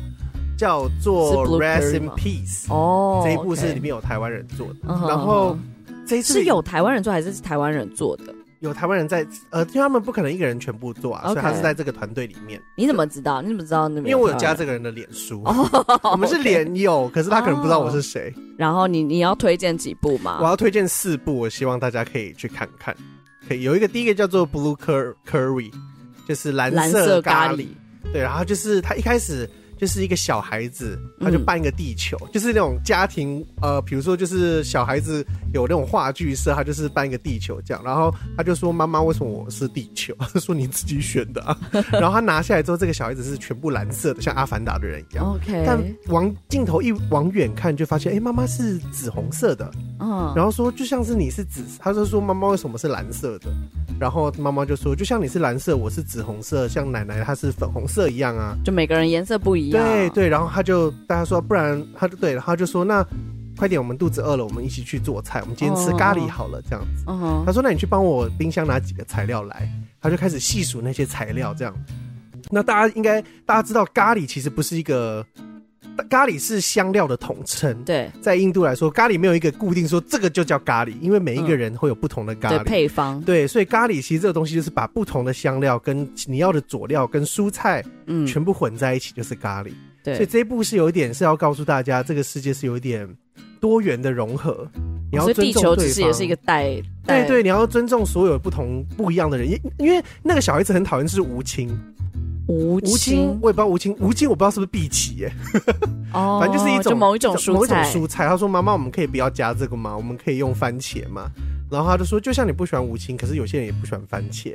[0.57, 4.75] 叫做 Rest in Peace 哦，这一部是里面有台湾人做的。
[4.87, 5.57] 嗯、然后
[6.07, 8.33] 这一次是有台湾人做还是台湾人做的？
[8.61, 11.33] 有台湾人在，呃，因为他们不可能一个人全部做啊，okay.
[11.33, 12.61] 所以他是在这个团队里面。
[12.77, 13.41] 你怎么知道？
[13.41, 14.11] 你怎么知道那边？
[14.11, 15.67] 因为我有加这个人的脸书，oh,
[16.13, 18.31] 我们是脸友，可是他可能不知道我是谁。
[18.35, 18.45] Oh.
[18.57, 20.37] 然后你你要推荐几部吗？
[20.39, 22.95] 我要推荐四部，我希望大家可以去看看。
[23.47, 25.73] 可以有一个第一个叫做 Blue Curry，
[26.27, 27.67] 就是蓝色咖喱
[28.13, 29.49] 对，然后就是他一开始。
[29.81, 41.57] 就是一个小孩子，他就扮一个地球，嗯、就是那种家庭，呃，比如说就是小孩子有那种话剧社，他就是扮一个地球这样，然后他就说：“妈妈，为什么我是地球？”他 说：“你自己选的啊。
[41.93, 45.33] ”然后他拿下来之后，这个小孩子是全部蓝色的，像阿凡达的人一样。
[45.33, 45.63] OK。
[45.65, 49.71] 但往镜头一往远看，就发现，哎、欸，妈妈是紫红色的。
[49.99, 50.31] 嗯。
[50.35, 53.49] 然后说，就像是你是紫，他就说：“妈妈为什么是蓝色的？”
[53.99, 59.70] 然后妈妈就说：“就像你是蓝色，我是紫红色，像奶奶她是粉红色一样啊。”就每个人颜色不一样。
[59.71, 63.05] 对对，然后他就大家说，不然他就对，然后他就说，那
[63.57, 65.39] 快点，我们肚子饿了，我们一起去做菜。
[65.41, 67.03] 我们今天吃咖喱好了，这样子。
[67.05, 67.45] Oh.
[67.45, 69.69] 他说，那你去帮我冰箱拿几个材料来。
[70.01, 71.73] 他就开始细数那些材料，这样。
[72.49, 75.25] 那大家应该大家知道，咖喱其实不是一个。
[76.09, 77.83] 咖喱是香料的统称。
[77.83, 83.21] 对，在印度来说，咖喱没有一个固定说这个就叫咖喱，因为每一个人会有不同的咖喱、嗯、配方。
[83.21, 89.71] 对，所以咖喱其实这个东西就是把不同的香料跟你要的佐料跟蔬菜，嗯，全部混在一起就是咖喱。
[90.03, 93.07] 对，所以这一步是有一点是要告诉大家，这个世界是有一点
[93.59, 94.67] 多元的融合。
[95.11, 95.45] 你要尊重。
[95.45, 96.63] 地球其实也是一个带。
[97.05, 101.69] 对，对对，你要尊重所有不同不一样的人，因因为那个小孩子很讨厌就是吴青。
[102.47, 105.31] 吴青，我也不知道吴青，吴青我不知道是不是碧琪耶，
[106.13, 108.27] 哦， 反正就是一种某一种某一种蔬菜。
[108.27, 109.95] 他说：“妈妈，我们可以不要加这个吗？
[109.95, 111.29] 我们可以用番茄吗？”
[111.71, 114.53] 然后他就说：“就像你不喜欢吴青，可是有些人也不喜欢番茄。”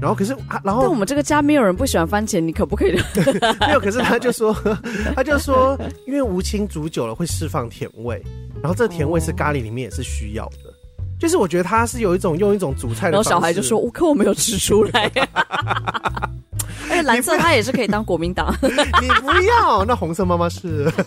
[0.00, 2.92] 然后可是啊，然后但我们这个家没有人不喜欢番茄，你可不可以？
[3.60, 4.56] 没有，可是他就说，
[5.14, 8.22] 他就说，因为无青煮久了会释放甜味，
[8.62, 10.72] 然后这个甜味是咖喱里面也是需要的。
[11.18, 15.10] 就是我觉得他是有一种用一种煮菜的，然后小孩就说：“我可我没有吃出来。”
[16.90, 19.84] 而且蓝色它也是可以当国民党， 你不要。
[19.84, 20.90] 那红色妈妈是，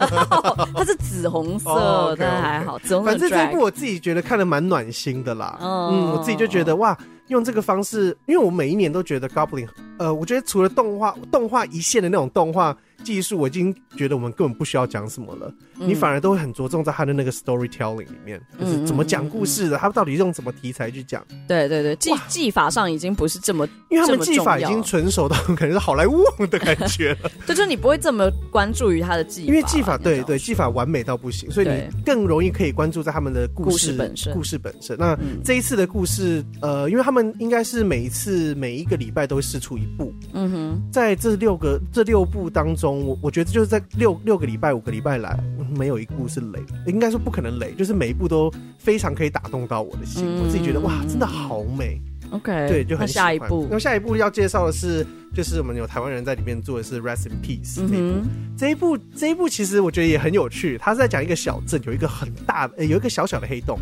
[0.75, 2.77] 它是紫红色，但还好。
[2.79, 5.57] 紫红色反正这一部我自己觉得看的蛮暖心的啦。
[5.61, 12.75] 嗯，我自己就觉得哇，用这个方式，因为我每一年都觉得 Goblin，呃，我觉得除了动画动画一线的那种动画。
[13.03, 21.25] 技术我已经觉得我们根本不需要讲什么了，嗯，你反而都会很着重在他的那个 storytelling 里面，就是怎么讲故事的，他到底用什么题材去讲？
[21.47, 27.31] 对对对，技技法上已经不是这么，因为他们技法已经纯熟到可能是好莱坞的感觉了。
[27.47, 34.33] 对，就是你不会这么关注于他的技法，因为技法对对技法完美到不行，所以你更容易可以关注在他们的故事，本身。
[34.33, 34.97] 故事本身。
[34.99, 42.88] 那，嗯，这一次的故事，呃，因为他们应该是每一次每一个礼拜都会试出一部，嗯哼，在这六个这六部当中。
[42.91, 45.37] 我我觉得就是在六六个礼拜五个礼拜来，
[45.77, 50.23] 没有一部是雷，应该说不可能雷，就是每一部都非常可以打动到我的心。
[50.25, 52.01] 嗯、我自己觉得哇，真的好美。
[52.31, 53.25] OK，对，就很喜欢。
[53.25, 58.19] 下一部，那下一步要介绍的是，就是我们有台湾人在里面做的是《Rest in Peace》这一部。
[58.21, 63.79] 嗯、这一部这一部其实我觉得也很有趣，他是在讲一个小镇有一个很大的，有一个小小的黑洞，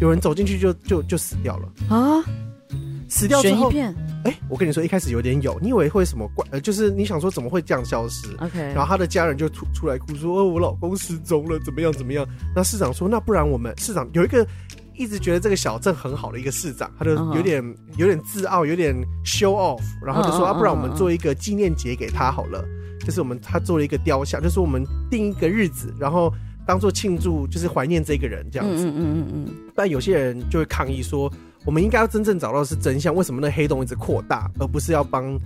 [0.00, 2.24] 有人走进去就就就死掉了啊。
[3.10, 6.46] 死掉之后，哎、欸，我跟你说，一开始有点有，你以为会什么怪？
[6.52, 14.46] 呃，就是你想说怎么会这样消失？OK，然后他的家人就出出来哭说：“哦，我老公失踪了，怎么样怎么样？”那市长说：“那不然我们市长有一个
[14.94, 17.76] 一直觉得这个小镇很好的一个市长，他就有点、uh -huh.
[17.96, 18.94] 有点自傲，有点
[19.24, 20.54] show off，然后就说：‘uh -huh.
[20.54, 22.64] 啊，不然我们做一个纪念节给他好了，
[23.04, 26.32] 就是我们他做了一个雕像，就是我们定一个日子，然后
[26.64, 29.54] 当做庆祝，就是怀念这个人这样子。’嗯嗯嗯嗯。
[29.74, 31.28] 但有些人就会抗议说。
[31.64, 35.38] 我们应该要真正找到的是真相，为什么那黑洞一直扩大，而不是要帮，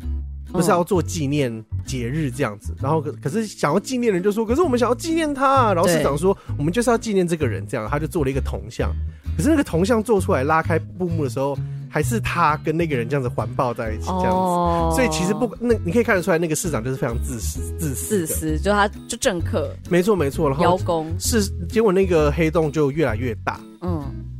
[0.52, 1.52] 不是要做纪念
[1.86, 2.74] 节日这样子。
[2.82, 5.74] 然后可可是想要纪念的人就说，可是我们想要纪念他。
[5.74, 8.90] 然后市长说，我们就是要纪念这个人，这样他就做了一个铜像。
[9.36, 11.56] 可是那个铜像做出来拉开布幕的时候。
[11.94, 14.28] 还是他跟那个人这样子环抱在一起这样子。
[14.28, 19.72] 哦、所以其实不，那你可以看得出来，那个市长就是非常自私、自私、自私，就他就政客。
[19.88, 20.48] 没错，没错。
[20.50, 23.60] 然后邀功是结果，那个黑洞就越来越大。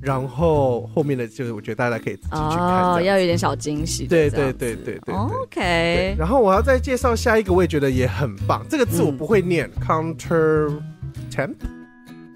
[0.04, 0.06] 嗯。
[0.06, 4.06] 然后后面的就是，我觉得大家可以自己去看，哦，要有点小惊喜。
[4.06, 5.14] 对对对对对。
[5.14, 6.14] OK。
[6.18, 8.64] 然后我要再介绍下一个，我也觉得也很棒。
[8.68, 11.54] 这个字我不会念，嗯，counter-temp，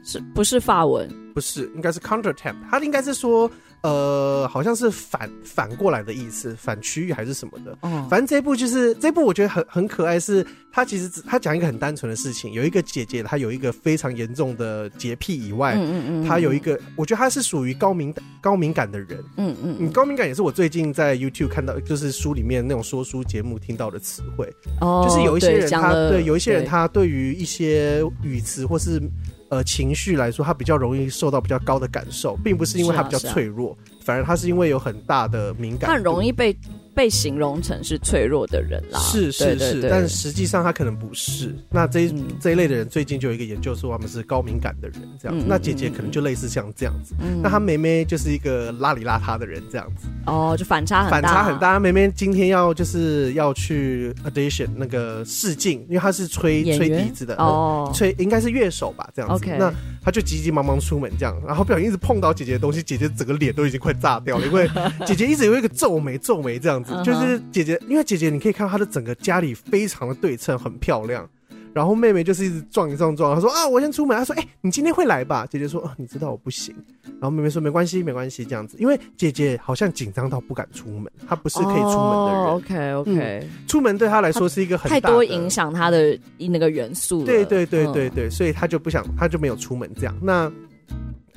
[0.03, 1.09] 是不是法文？
[1.35, 2.57] 不是，应该是 counter-temp。
[2.71, 3.51] 它应该是说。
[3.83, 7.77] 呃，好像是反反过来的意思，反区域还是什么的。
[7.83, 10.29] 嗯，反正这一部就是这部，我觉得很很可爱是。
[10.29, 19.25] 是他其实只他讲一个很单纯的事情，有一个姐姐，她有一个非常严重的洁癖以外，嗯嗯嗯，她有一个，我觉得她是属于高敏高敏感的人。
[19.39, 24.55] 嗯嗯，嗯，高敏感也是我最近在 YouTube 看到，就是书里面那种说书节目听到的词汇。
[24.83, 29.01] 哦，就是有一些人他对，对有一些人他对于一些语词或是。
[29.51, 36.57] 呃，情绪来说，他比较容易受到比较高的感受，并不是因为他比较脆弱，啊啊、反而他是因为有很大的敏感，他很容易被。
[36.99, 41.55] 被形容成是脆弱的人啦，是是是，但实际上他可能不是。
[41.71, 45.45] 那这一、嗯、这一类的人，最近就有一个研究说他们是高敏感的人，这样子。
[45.45, 47.15] 嗯、那姐姐可能就类似像这样子。
[47.21, 50.09] 嗯、那她妹妹就是一个邋里邋遢的人，这样子。
[50.27, 51.21] 哦，就反差很大。
[51.21, 51.79] 反差很大。
[51.79, 59.45] 妹妹今天要就是要去 audition 那个试镜，因为她是吹吹笛子的哦，吹应该是乐手吧，这样子。
[59.57, 64.69] 那她就急急忙忙出门这样，然后不小心一直碰到姐姐的东西，姐姐整个脸都已经快炸掉了，因为
[65.07, 66.88] 姐姐一直有一个皱眉皱眉这样子。
[67.05, 71.29] 就是姐姐，因为姐姐你可以看到她的整个家里非常的对称，很漂亮。
[71.75, 74.17] 然后妹妹就是一直撞一撞撞，她说啊，我先出门。
[74.17, 75.47] 她说，哎、欸，你今天会来吧？
[75.49, 76.75] 姐姐说，啊，你知道我不行。
[77.21, 78.77] 然后妹妹说，没关系，没关系，这样子。
[78.81, 82.45] 因为姐姐好像紧张到不敢出门，她不是可以出门的人。
[82.45, 87.23] Oh, OK OK，嗯，出门对她来说是一个很大多影响她的那个元素。
[87.23, 90.17] 对对对对对，嗯，所以她就不想，她就没有出门这样。
[90.21, 90.51] 那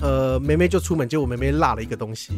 [0.02, 2.34] 呃，妹妹就出门，结果妹妹落了一个东西。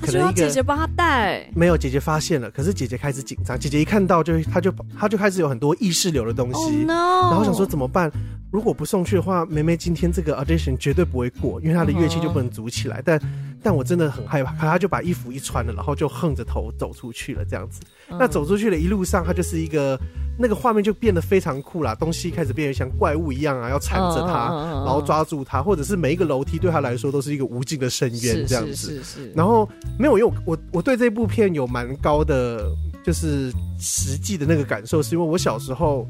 [0.00, 3.58] 可能要姐姐帮她带，没有姐姐发现了，可是姐姐开始紧张。
[3.58, 6.90] 姐姐一看到就，她就她就开始有很多意识流的东西，oh.
[6.90, 8.10] 然后想说怎么办？
[8.52, 12.98] 如果不送去的话，梅梅今天这个 audition 绝对不会过，因为她的乐器就不能组起来。
[12.98, 13.02] Uh.
[13.06, 13.20] 但
[13.62, 17.80] 但我真的很害怕，她就把衣服一穿了，然后就横着头走出去了，这样子。
[18.10, 18.16] Uh.
[18.20, 19.98] 那走出去了一路上，她就是一个
[20.38, 24.84] 那个画面就变得非常酷啦，东西开始变得像怪物一样啊，要缠着她，uh.
[24.84, 28.76] 然后抓住她，或者是每一个楼梯对她来说都是一个无尽的深渊，这样子。
[28.76, 29.32] 是是是是。
[29.34, 29.66] 然后
[29.98, 32.66] 没有，因为我我对这部片有蛮高的
[33.02, 36.06] 就是实际的那个感受，是因为我小时候，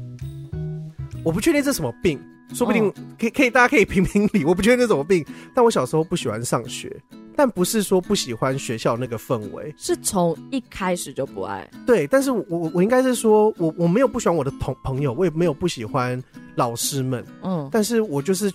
[1.23, 2.19] 我不确定这是什么病。
[2.53, 4.45] 说不定可以可以，大家可以评评理。
[4.45, 6.95] 我不觉得那什么病，但我小时候不喜欢上学，
[7.35, 11.69] 但不是说不喜欢学校那个氛围，是从一开始就不爱。
[11.85, 16.21] 对，但是我我应该是说，我我没有不喜欢我的同朋友，我也没有不喜欢
[16.55, 18.51] 老师们，嗯，但是我就是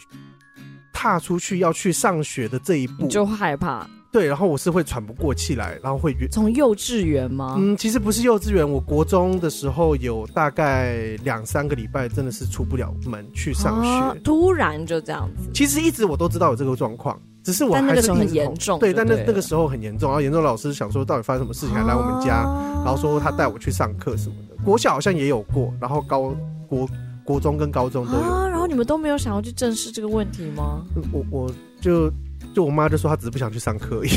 [0.92, 3.88] 踏出去要去上学的这一步，你就害怕。
[4.10, 7.56] 对，然后我是会喘不过气来，然后会从幼稚园吗？
[7.58, 15.50] 嗯，其实不是幼稚园，我国中的时候有大概两三个礼拜真的是出不了门去上学，啊、突然就这样子。
[15.52, 18.78] 其实一直我都知道有这个状况，只是我还是很严重。
[18.78, 24.56] 对，但那那个时候很严重，然后严重老师想说到底发生什么事情，还来我们家，啊、然后说他带我去上课什么的。
[24.64, 26.34] 国小好像也有过，然后高
[26.66, 26.88] 国
[27.24, 28.48] 国中跟高中都有、啊。
[28.48, 30.82] 然后你们都没有想要去正视这个问题吗？
[31.12, 32.10] 我我就。
[32.58, 34.10] 就我妈就说她只是不想去上课而已，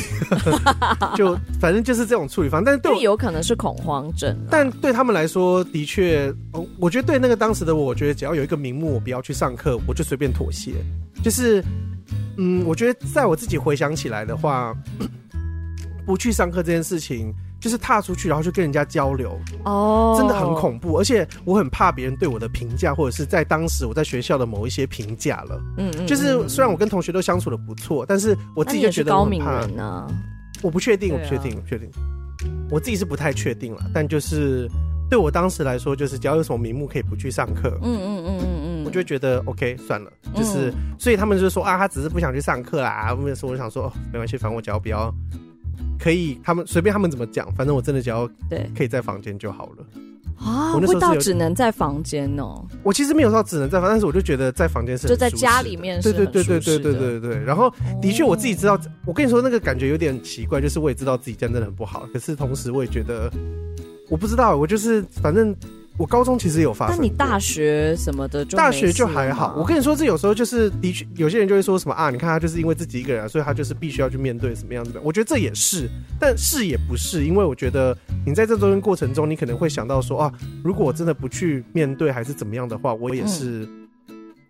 [1.16, 2.64] 就反正就是这种处理方。
[2.64, 4.36] 但是对，有可能是恐慌症。
[4.50, 6.34] 但对他们来说，的确，
[6.80, 10.74] 我觉得对那个当时的我，我觉得只要有一个名目，我不要去上课，我就随便妥协。
[11.24, 11.64] 就是，
[12.40, 14.76] 嗯，我觉得在我自己回想起来的话，
[16.04, 17.32] 不去上课这件事情。
[17.62, 25.62] 就是踏出去，然后就跟人家交流，哦，真的很恐怖，而且我很怕别人对我的评价，或者是在当时我在学校的某一些评价了。
[25.78, 29.66] 嗯嗯，就是虽然我跟同学都相处的不错，但是我自己就觉得我很怕。
[29.68, 30.08] 呢，
[30.64, 31.90] 我不确定，我不确定，我不确定，
[32.72, 33.84] 我自己是不太确定了。
[33.94, 34.68] 但就是
[35.08, 40.12] 对我当时来说，就是只要有什么名目可以不去上课，嗯嗯嗯嗯嗯，我就觉得 OK 算了。
[40.36, 43.16] 就是所以他们就说啊，他只是不想去上课啦。
[43.24, 45.14] 那时候我想说，哦，没关系，反正我只要不要。
[46.02, 49.86] 可以，他们随便他们怎么讲，反正我真的只要对可以在房间就好了
[50.36, 50.74] 啊。
[50.74, 52.66] 我那时候到只能在房间哦。
[52.82, 57.44] 我其实没有说只能在房间，但是我就觉得在房间是就在家里面是，对对对对对对对对。
[57.44, 57.72] 然后
[58.02, 63.32] 的确我自己知道，我跟你说那个感觉有点奇怪，就是我也知道自己这样真的很不好，可是同时我也觉得
[64.10, 65.56] 我不知道，我就是反正。
[65.98, 69.56] 我高中其实有发生，那你大学什么的就大学就还好。
[69.58, 75.02] 我跟你说，这有时候就是的确，有些人就会说什么啊，你看他就是因为自己一个人，所以他就是必须要去面对什么样子的。
[75.02, 75.88] 我觉得这也是，
[76.20, 80.32] 但是也不是，因为我觉得你在这中间过程中，你可能会想到说啊，
[80.64, 83.68] 如果我真的不去面对还是怎么样的话，我也是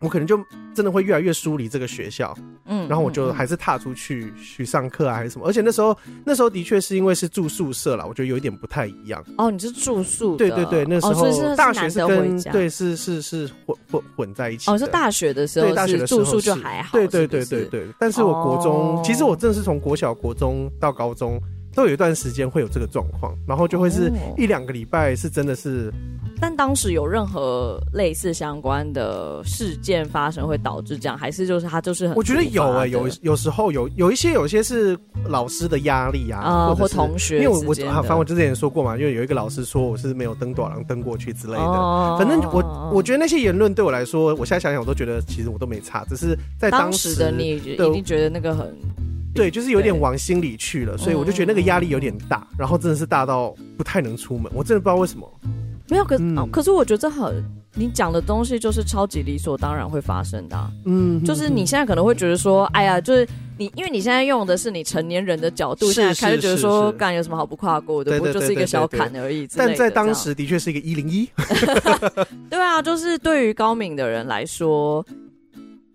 [0.01, 0.37] 我可能就
[0.73, 2.35] 真的会越来越疏离这个学校，
[2.65, 5.47] 嗯，然后我就还是踏出去去上课啊，还是什么。
[5.47, 5.95] 而且那时候
[6.25, 9.23] 那时候的确是因为是住宿舍啦，我觉得有一点不太一样。
[9.37, 10.35] 哦，你是住宿？
[10.35, 14.71] 对对对，那时候大学是跟对是是是混混混在一起。
[14.71, 16.97] 哦，是大学的时候，对大学的时候住宿就还好。
[16.97, 21.39] 对对对对对，但是我国中其实我真的是从国小国中到高中
[21.73, 25.91] 都有一段时间会有这个状况，然后就会是一两个礼拜是真的是。
[26.39, 32.17] 但当时有任何类似相关的事件发生，会导致这样，还是就是他就是很？
[32.17, 34.97] 我觉得有哎、欸，有有时候有有一些有一些是
[35.27, 47.59] 老师的压力啊，呃、或同学，因为我我反正我之前也说过嘛，因为有一个老师说我是没有登短廊登过去之类的，哦、反正我我觉得那些言论对我来说，我现在想想我都觉得其实我都没差，只是在当时，当时的你已
[47.93, 48.75] 经觉得那个很
[49.33, 55.27] 对，就是有点往心里去了，所以我就觉得那个压力有点大，然后真的是大到不太能出门，我真的不知道为什么。
[55.89, 57.43] 没有，可、嗯哦、可是我觉得这很，
[57.75, 60.71] 你讲的东西就是超级理所当然会发生的、啊。
[60.85, 63.27] 嗯，就是你现在可能会觉得说，哎呀，就是
[63.57, 69.45] 你，因为你现在用的是你成年人的角度，现在开始觉得说，干有什么好不跨过的，不就是一个小坎而已。
[69.53, 71.29] 但在当时的确是一个一零一。
[72.49, 75.05] 对啊，就是对于高敏的人来说，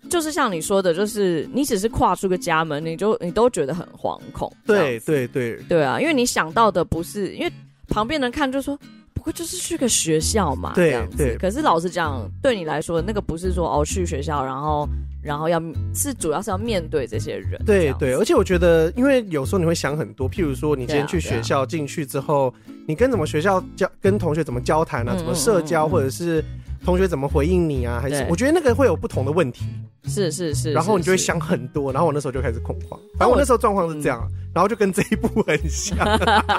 [0.08, 4.52] 就是像你说的，就是你只是跨出个家门，你就你都觉得很惶恐。
[4.66, 7.52] 对对对对啊，因为你想到的不是，因为
[7.88, 8.78] 旁边人看就说。
[9.24, 11.16] 不就是去个学校嘛，对这样子。
[11.16, 14.88] 对可是老实讲，对你来说，那个不是说哦去学校，然后
[15.20, 15.60] 然后要
[15.92, 17.60] 是主要是要面对这些人。
[17.66, 22.54] 对对，而且我觉得，因为有时候你会想很多，譬如说你今天去学校进去之后，
[22.86, 26.44] 你跟怎么学校交跟同学怎么交谈啊，嗯、怎么社交，嗯嗯嗯、或者是
[26.84, 29.64] 同学怎么回应你啊，还是我觉得那个会有不同的问题。
[30.06, 32.98] 是是是，然后你就会想很多，然后我那时候就开始恐慌。
[33.18, 35.96] 反正我那时候状况是这样，然后就跟这一部很像。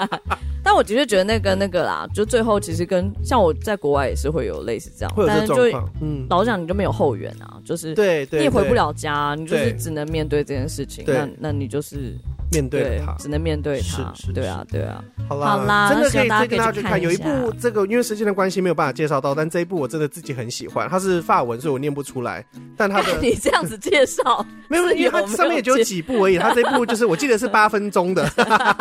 [0.62, 5.90] 但我的确觉得那个那个啦，就最后其实跟像我在国外也是会有类似这样，会有这状况。
[6.02, 11.04] 嗯，老实讲，你就没有后援啊，就是对对，你也回不了家，你就是只能面对这件事情。
[11.06, 12.14] 那那你就是
[12.52, 14.12] 面对他，只能面对他。
[14.14, 15.02] 是是，对啊对啊。
[15.26, 17.00] 好啦，好啦真的可以再跟大家去看。
[17.00, 20.86] 有一部这个，因为时间的关系没有办法介绍到，但这一部我真的自己很喜欢。
[20.88, 22.44] 它是法文，所以我念不出来。
[22.76, 26.38] 但它的 你这样子介绍，没有，因为它上面也就几部而已。
[26.38, 28.28] 它这一部就是我记得是八分钟的，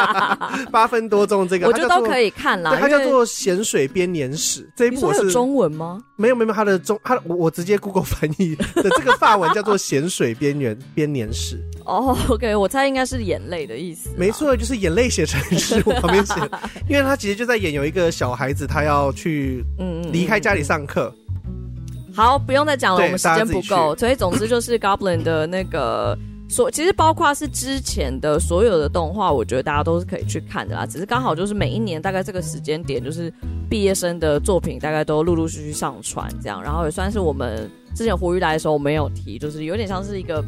[0.72, 2.76] 八分多钟这个，我觉得都可以看啦。
[2.80, 4.62] 它叫做《咸水编年史》。
[4.76, 6.01] 这一部是中文吗？
[6.16, 11.55] 没有没有，它的中它我我直接 Google 翻译的这个法文叫做《咸水边缘编年史》。
[11.86, 14.10] 哦，OK，我猜应该是眼泪的意思。
[14.18, 16.34] 没错，就是眼泪写成诗，我旁边写，
[16.89, 17.18] 因为他。
[17.18, 21.12] 其实就在演有一个小孩子，他要去嗯离开家里上课。
[22.18, 23.95] 好，不用再讲了，我们时间不够。
[23.95, 26.18] 所以总之就是 Goblin 的那个
[26.49, 30.84] 所，其实包括是之前的所有的动画，我觉得大家都是可以去看的啦。
[30.84, 33.32] 只是刚好就是每一年大概这个时间点，就是
[33.70, 40.43] 毕业生的作品大概都陆陆续续上传这样，然后也算是我们之前胡玉来的时候我没有提，就是有点像是一个。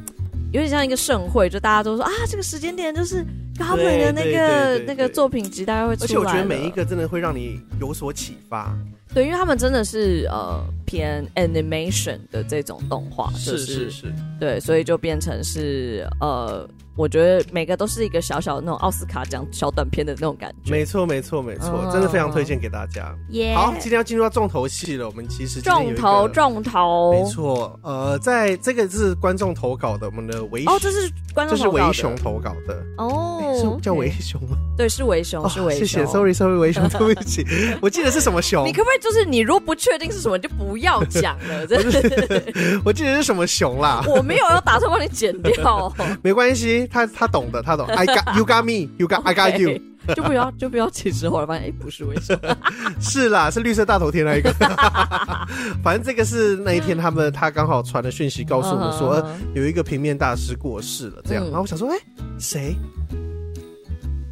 [0.52, 3.24] 有点像一个盛会，就大家都说啊，这个时间点就是
[3.56, 6.06] Goblin 的那个那个作品集，大概会出来。
[6.06, 8.76] 而且我觉得每一个真的会让你有所启发。
[9.14, 10.60] 对，因为他们真的是呃
[10.90, 16.68] 偏 animation 的这种动画，就是是是，对，所以就变成是呃。
[16.96, 20.70] 我觉得每个都是一个小小的那种奥斯卡奖小短片的那种感觉。
[20.70, 23.16] 没错，没错，没错，真的非常推荐给大家。
[23.30, 23.56] 耶！
[23.56, 25.08] 好，今天要进入到重头戏了。
[25.08, 27.80] 我们其实重头重头，没错。
[27.84, 34.58] 呃，在这个是观众投稿的，我们的维哦，这是观众，这是维熊投稿的哦，是叫维熊吗？
[34.76, 35.80] 对，是维熊，是维熊。
[35.80, 37.46] 谢谢，sorry sorry，维熊，对不起，
[37.82, 38.68] 我记得是什么熊？
[38.68, 41.66] 你可不可以就是你如果不确定是什么，就不要讲了。
[41.68, 42.44] 真的，
[42.86, 44.04] 我记得是什么熊啦？
[44.08, 46.88] 我没有要打算帮你剪掉，没关系。
[46.92, 47.86] 他他懂的，他懂。
[47.88, 49.80] I got you, got me, you got I got you。
[50.16, 52.58] 就不要就不要起之后发现哎，不是为什么？
[53.00, 54.52] 是啦，是绿色大头贴那一个。
[55.84, 59.24] 反正这个是那一天他们他刚好传的讯息告诉我们说，
[59.54, 61.44] 有一个平面大师过世了，这样。
[61.46, 61.98] 然后我想说，哎，
[62.40, 62.76] 谁？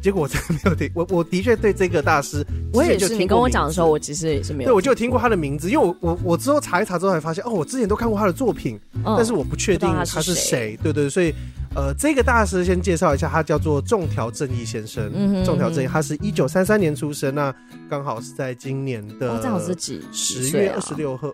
[0.00, 3.18] 结果我真的没有听， 我我的确对这个大师，我也就听。
[3.20, 4.70] 你跟我讲的时候，我其实也是没有。
[4.70, 10.78] 对，我就听过他的名字，因为我我我之后查一查之后才发现，哦，我之前都看过他的作品，但是我不确定他是谁。
[10.82, 11.34] 对对，所以。
[11.76, 15.12] 呃，这个大师先介绍一下，他叫做仲条正义先生。
[15.14, 17.54] 嗯哼，仲条正义，他是一九三三年出生，那
[17.90, 21.30] 刚好是在今年的刚好是几十月二十六号，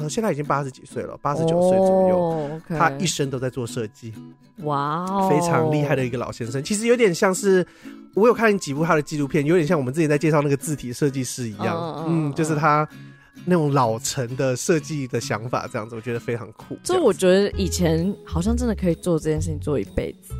[0.00, 2.60] 呃，现在已经八十几岁了，八十九岁左右。
[2.68, 4.12] 他一生都在做设计，
[4.62, 6.62] 哇、哦，非常厉害的一个老先生。
[6.62, 7.66] 其实有点像是
[8.14, 11.76] 我有看几部他的纪录片，有点像我们之前在介绍那个字体设计师一样。
[12.06, 12.88] 嗯，嗯，就是他。
[13.44, 16.78] 那种老成的设计的想法，这样子我觉得非常酷。
[16.84, 20.34] 所以我觉得以前好像真的可以做这件事情做一辈子，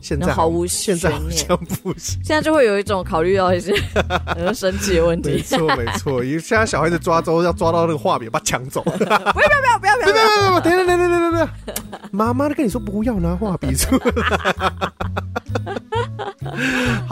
[0.00, 2.22] 现在毫无现在好像不行。
[2.24, 3.74] 现在就会有一种考虑到一些
[4.54, 5.30] 生气的问题。
[5.30, 8.82] 没错没错，因为现在小孩子抓周要抓到那个画笔把它抢走。
[8.82, 10.86] 不要不要不要不要不要不要不要！
[10.86, 11.74] 等等等对，
[12.10, 14.02] 妈妈都跟你说不要拿画笔出来。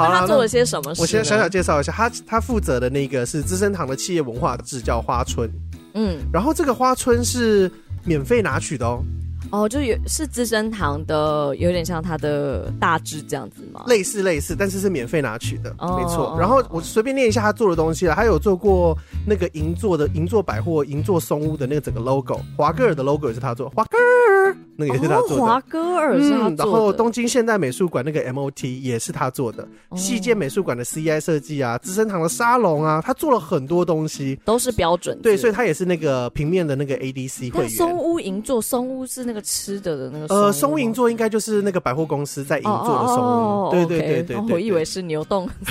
[0.01, 1.01] 好了，他做了些什么事？
[1.01, 5.51] 我先小小介绍一下，他他负责的那个是资生堂的企业文化志，叫花春。
[5.95, 7.71] 嗯，然后这个花春是
[8.05, 9.03] 免费拿取的哦。
[9.51, 13.85] 哦，就有是资生堂的，有点像他的大志这样子吗？
[13.87, 16.37] 类似类似，但是是免费拿取的，哦、没错。
[16.39, 26.55] 然后我随便念一下他做的东西了，他有做过那个银座的银座百货、银座松屋的那个整个 logo，华歌尔的 logo 也是他做，华歌尔那个也是他做的，华歌尔是他做的。
[26.55, 35.19] 嗯，然后东京现代美术馆那个 MOT 也是他做的，西建美术馆的 CI 设计啊，资生堂的沙龙啊，他做了很多东西，都是标准。
[35.23, 37.71] 对，所以他也是那个平面的那个 ADC 会员。
[37.71, 45.71] 松屋银座松屋是那个吃的的那个呃，松银座应该就是那个百货公司在银座的松对对对对，对，对，我以为是牛洞 不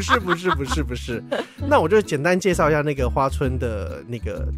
[0.00, 1.22] 是不是不是不是。
[1.68, 4.48] 那我就简单介绍一下那个花村的那个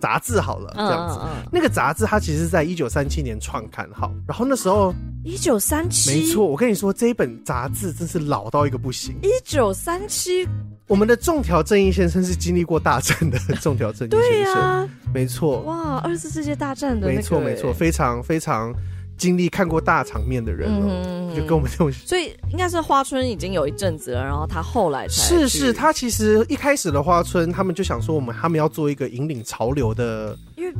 [0.00, 1.18] 杂志好了，这样子。
[1.20, 9.16] 嗯嗯嗯、那个杂志它其实是在一九三七年创刊，好，然后那时候一九三七，没错，我跟你说这一本杂志真是老到一个不行。
[9.22, 10.46] 一九三七，
[10.90, 15.60] 我们的仲条正义先生是经历过大战的 仲条正义先生，啊、没错。
[15.60, 18.74] 哇，二次世界大战的、那个，没错没错，非常非常。
[19.16, 30.34] 经历看过大场面的人了，嗯、就跟我们这种，所以应该是花村已经有一阵子了，然后他后来才是是，他其实一开始的花村，他们就想说，我们他们要做一个引领潮流的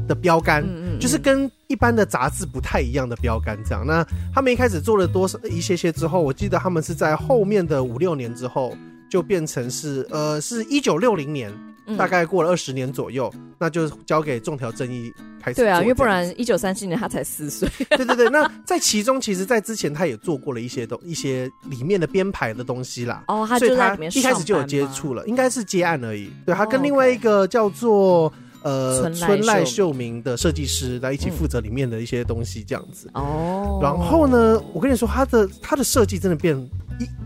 [0.08, 3.84] 的标杆，嗯嗯，就是跟一般的杂志不太一样的标杆这样。
[3.86, 4.02] 那
[4.34, 8.74] 他们一开始做了多少一些些之后，我记得他们是在后面的五六年之后，
[9.10, 11.52] 就变成是呃，是一九六零年。
[11.98, 15.56] 大概过了二十年左右，那就交给仲条正义开始。
[15.56, 17.68] 对啊，因为不然一九三七年他才四岁。
[17.96, 23.24] 对对对，那在其中，其实，在之前他也做过了一些东一些里面的编排的东西啦。
[23.26, 26.30] 哦，他就在里面，一开始就有接触了，应该是接案而已。
[26.46, 28.32] 对，他跟另外一个叫做
[28.62, 33.10] 呃春濑秀明的设计师来一起负责里面的一些东西，这样子。
[33.14, 33.80] 哦。
[33.82, 36.70] 然后呢，我跟你说，他的他的设计真的变一，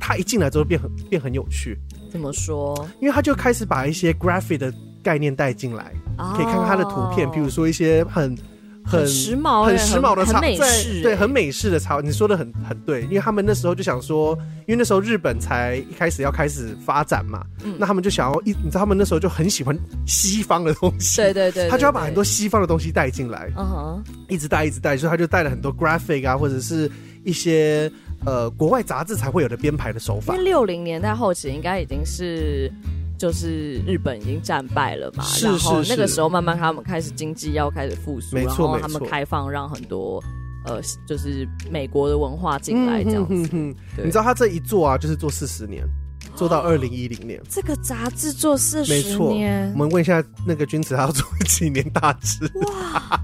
[0.07, 1.79] 他一进来之后变很变很有趣。
[2.13, 2.87] 怎么说？
[3.01, 5.93] 因为他就开始把一些 graphic 的概念带进来，
[6.37, 8.37] 可以看看他的图片，比如说一些很
[8.85, 12.01] 很时髦、很时髦的插，美式，对，很美式的插。
[12.01, 17.43] 你说的很很对，因为他们那时候就想说，因为那时候日本才一开始要开始发展嘛，
[17.79, 19.75] 那他们就想要一，你知道他们那时候就很喜欢
[20.07, 26.89] 西方的东西， 对对对，他就要把很多西方的东西带进来，嗯哼，一直带一直带，所以他就带了很多 graphic 啊，或者是
[27.25, 27.91] 一些。
[28.27, 30.35] 呃，国外杂志才会有的编排的手法。
[30.35, 32.73] 因为六零年代后期应该已经是，
[33.19, 40.23] 就是日本已经战败了嘛，是是是，然后那个时候慢慢他们开始经济要开始复苏，没错，然后他们开放让很多
[40.67, 43.35] 呃，就是美国的文化进来这样子。
[43.35, 44.05] 嗯、哼哼对。
[44.07, 45.87] 你知道他这一做啊，就是做四十年，
[46.35, 47.41] 做到二零一零年。
[47.49, 52.51] 这个杂志做四十年，没错我们问一下那个君子，他要做几年大志？
[52.63, 53.21] 哇！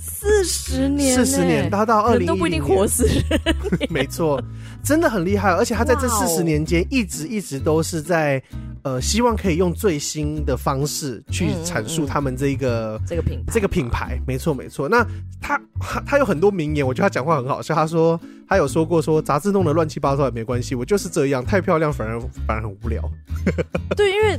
[0.00, 3.24] 四十年，四十年，他到二零一零年都不一定活死人。
[3.88, 4.42] 没错，
[4.82, 8.42] 真的很厉害，而且他在这四十年间一直一直都是在
[8.82, 14.20] 呃，希望可以用最新的方式去阐述他们这一个、嗯嗯、这个品这个品牌。
[14.26, 14.88] 没错，没错。
[14.88, 15.06] 那
[15.40, 15.60] 他
[16.04, 17.74] 他有很多名言，我觉得他讲话很好笑。
[17.74, 23.02] 他说他有说过说杂志弄得乱七八糟也没关系，我就是这样，太漂亮反而反而很无聊。
[23.96, 24.38] 对，因为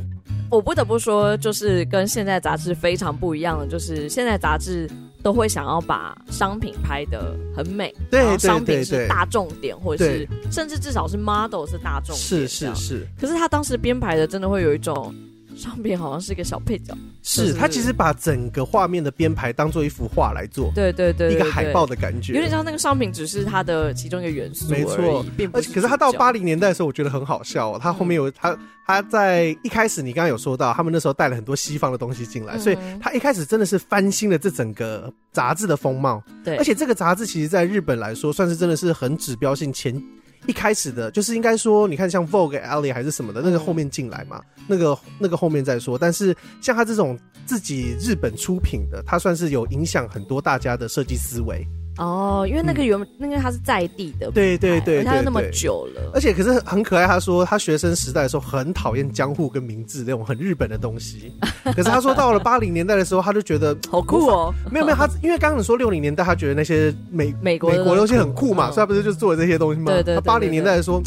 [0.50, 4.90] 我不得不说，就是跟现在杂志非常不一样的，就是现在杂志。
[5.22, 13.08] 都会想要把商品拍得很美，对，然后商品是大重点，或者是甚至至少是 model 是大众点，是是是。
[13.20, 15.14] 可是他当时编排的真的会有一种。
[15.60, 25.26] 上边好像是一个小配角，是他其实把整个画面的编排当做一幅画来做，对对对，一个海报的感觉，有点像那个商品只是它的其中一个元素，没错。
[25.52, 27.80] 而且可是他到八零年代的时候，我觉得很好笑哦。
[27.82, 28.58] 他后面有他
[28.88, 36.24] 他在一开始你刚刚有说到，他们那时候带了很多西方的东西进来，所以他一开始真的是翻新了这整个杂志的风貌。
[36.44, 40.02] 对，而且这个杂志其实在日本来说，算是真的是很指标性前。
[40.50, 45.96] 一开始的，就是应该说，你看像 Vogue、Elle 还是什么的，那个后面进来嘛，那个那个后面再说。
[45.96, 51.64] 但是像他这种自己日本出品的，他算是有影响很多大家的设计思维。
[52.00, 57.06] 哦，因为那个原、嗯、那个他是在地的，对对对，他那么久了，而且可是很可爱。
[57.06, 61.34] 他说他学生时代的时候很讨厌江户跟明治那种很日本的东西，
[61.76, 64.54] 可是他说到了八零年代的时候，他就觉得好酷哦。
[64.72, 69.92] 没有没有，他因为刚刚你说六零年代，他觉得那些美美国美国东西很酷嘛，嗯、所以他不是就做了这些东西吗？
[69.92, 71.02] 对对，八零年代的时候。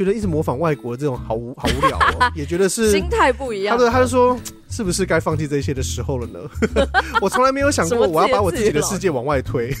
[0.00, 3.76] 觉得一直模仿外国的这种好无好无聊哦， 也觉得是心态不一样。
[3.76, 4.34] 他说他就说，
[4.70, 6.40] 是不是该放弃这些的时候了呢？
[7.20, 9.70] 我从来没有想过我要把我自己的世界往外推。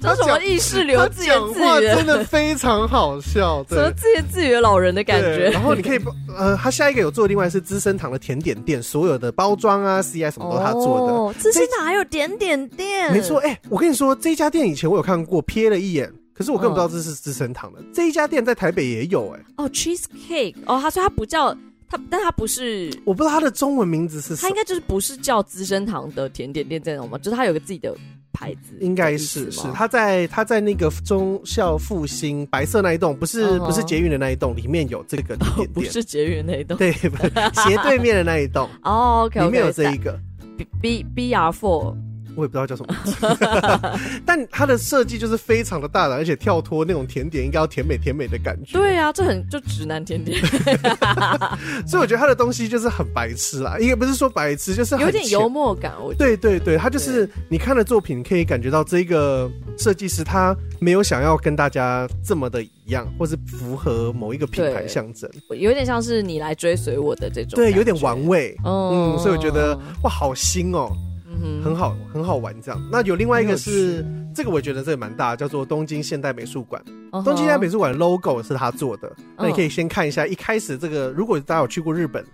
[0.00, 5.50] 这什么意识流自言自语，真的非常好笑，对，什么自言自语的老人的感觉。
[5.50, 6.00] 然后你可以
[6.36, 11.12] 呃，他下一个有做，另外是资生堂的甜点店，所有的包装啊、CI 什么都是他做的。
[11.12, 13.38] 哦，资生堂还有点点店，没错。
[13.38, 16.10] 哎、欸，我跟你说，这家店以前我有看过，瞥了一眼。
[16.38, 19.40] 可是我根本不知道这是资生堂的，这一家店在台北也有哎。
[19.56, 21.52] 哦，cheesecake，哦，他说他不叫
[21.90, 24.38] 他，但他不是，我不知道他的中文名字是什么。
[24.42, 27.18] 他应该就是不是叫资生堂的甜点店这种吗？
[27.18, 27.92] 就是他有个自己的
[28.32, 37.32] 牌子，应该是是他在他在那个中校复兴白色那一栋，不是不是捷运的那一栋，里面有这个甜点是捷运那一栋，对，不是
[37.64, 38.70] 斜对面的那一栋。
[38.84, 40.16] 哦，OK，里面有这一个
[40.56, 41.96] B B B R Four。
[42.38, 48.78] 我也不知道叫什么， 但它的设计就是非常的大胆，而且跳脱那种甜点应该要甜美甜美的感觉。
[48.78, 50.40] 对啊，这很就直男甜点，
[51.84, 55.92] 所以我觉得他的东西就是很白痴啦，应该不是说白痴，就是有点幽默感。
[56.00, 65.28] 我对对对，他就是你看的作品可以感觉到这个设计师他没有想要跟大家这么的一样，或是符合某一个品牌象征，
[65.58, 68.56] 有点像是你来追随我的这种，对，有点玩味。
[68.64, 70.88] 嗯，所以我觉得哇，好新哦。
[71.62, 72.80] 很好，很好玩这样。
[72.90, 76.82] 那有另外一个是这个，我觉得这个蛮大，叫做东京现代美术馆。
[77.10, 77.24] Uh huh.
[77.24, 79.10] 东京现代美术馆 logo 是他做的。
[79.36, 82.24] 那你可以先看一下，一开始这个，如果大家有去过日本，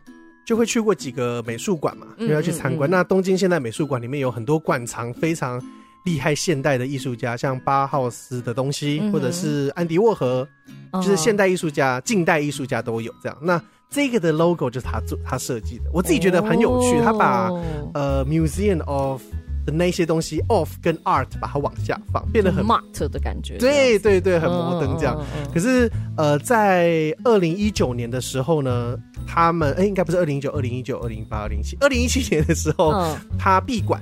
[0.45, 2.91] 就会去过几个美术馆嘛，就要去参观。
[2.91, 5.63] 那东京现代美术馆里面有很多馆藏非常
[6.05, 10.47] 厉害现代的艺术家，像巴浩斯的东西，或者是安迪沃荷，
[10.95, 13.39] 就是现代艺术家、近代艺术家都有这样。
[13.41, 13.61] 那
[13.91, 17.01] 这个的 logo 就是他做他设计的，我自己觉得很有趣。
[17.01, 17.49] 他把
[17.95, 19.23] 呃 museum of
[19.65, 23.57] 的那些东西 of 跟 art 把它往下放，变得很 mart 的感觉。
[23.57, 25.17] 对对对，很摩登这样。
[25.53, 34.01] 可是呃，在二零一九年的时候呢，他们哎，应该不是二零一九、二零一九、二零一八、二零一七、二零一七年的时候，他闭馆，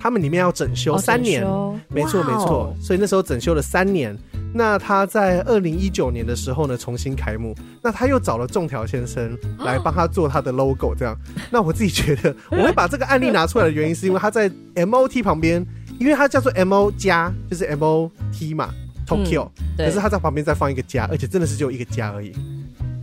[0.00, 1.46] 他们里面要整修三年，
[1.88, 4.18] 没错没错，所以那时候整修了三年。
[4.56, 7.52] 那他在二零一九年的时候呢，重新开幕。
[7.82, 11.18] 那他又找了仲条先生来帮他做他的 logo，这样。
[11.50, 15.66] 那我自己觉得，我会把这个案例拿出来的原因，是因为他在 M O T 旁边，
[15.98, 18.70] 因为他叫做 M O 加，就是 M O T 嘛
[19.08, 19.48] ，Tokyo。
[19.76, 22.32] 可是他在旁边再放一个加，而且真的是只有一个加而已。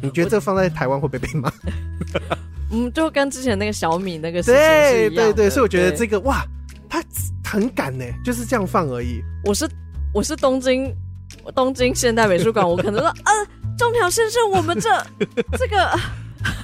[0.02, 1.52] 你觉得这个放在台湾会不会被骂？
[2.72, 6.46] 嗯，就跟之前那个小米那个对对对，所以我觉得这个哇，
[6.88, 7.04] 他
[7.44, 9.22] 很敢呢，就是这样放而已。
[9.44, 9.70] 我是
[10.14, 10.96] 我是东京。
[11.56, 13.34] 东京现代美术馆，我可能说， 呃，
[13.78, 14.90] 中条先生，我们这
[15.58, 15.90] 这个，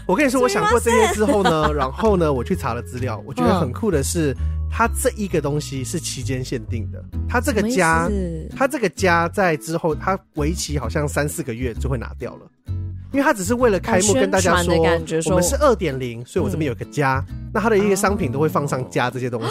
[0.05, 4.36] 我跟你说，我想过这些之后呢，然后呢，我去查了资料，我觉得很酷的是，
[4.72, 8.09] 它这一个东西是期间限定的，它这个家，
[8.55, 12.41] 它这个家在之后，它为期好像三四个月就会拿掉了。
[13.18, 14.76] 因为他只是为了开幕跟大家说，
[15.32, 17.26] 我们是二点零，所以我这边有个家。
[17.51, 19.49] 那他的一个商品都会放上家这些东西。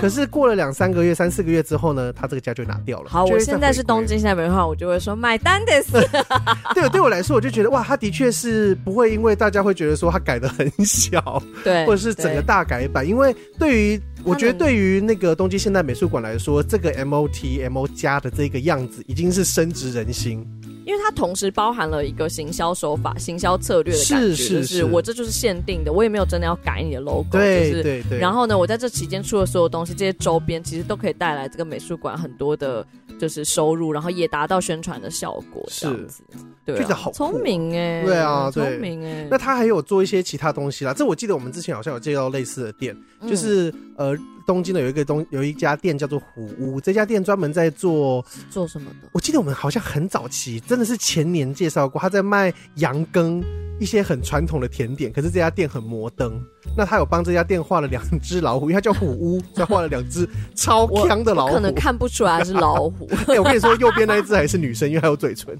[0.00, 3.08] 可是过了两三个月、三四个月之后呢，他这个家就拿掉了。
[3.08, 5.92] 好，我现在是东京现代美术馆，我就会说买单的是。
[6.74, 13.06] 对，对我来说，我就觉得哇，他的确是不会因为大家会觉得说他改的很小，对，或者是整个大改版。
[13.06, 20.44] 因为对于我觉得对于那个东京现代美术馆来说，这个 MOT MO 加的这个样子已经是深植人心。
[20.88, 28.18] 因为它同时包含了一个行销手法、行销策略的感觉，是是是，就是我这就是限定的，我也没有真的要改你的 logo，对就是对对。
[28.18, 32.86] 然后呢，我在这期间出的所有东西，这些周边其实都可以带来这个美术馆很多的，
[33.20, 36.22] 就是收入，然后也达到宣传的效果，这样子。
[36.64, 39.26] 对，好聪明哎，对啊，聪明哎。
[39.30, 42.96] 那他还有做一些其他东西啦，这我记得我们之前好像有介绍类似的店，
[43.28, 44.16] 就是呃。
[44.48, 49.08] 东京的有一个东有一家店叫做虎屋，这家店专门在做做什么的？
[49.12, 53.44] 我记得我们好像很早期，真的是前年介绍过，他在卖羊羹
[53.78, 55.12] 一些很传统的甜点。
[55.12, 56.42] 可是这家店很摩登，
[56.74, 61.52] 那他有帮这家店画了两只老虎，因为他叫虎屋， 所以画了两只超强的老虎。
[61.52, 63.06] 可能看不出来是老虎。
[63.28, 65.54] 哎、欸，我跟你说，右边那一只还是女生，因为还有嘴唇。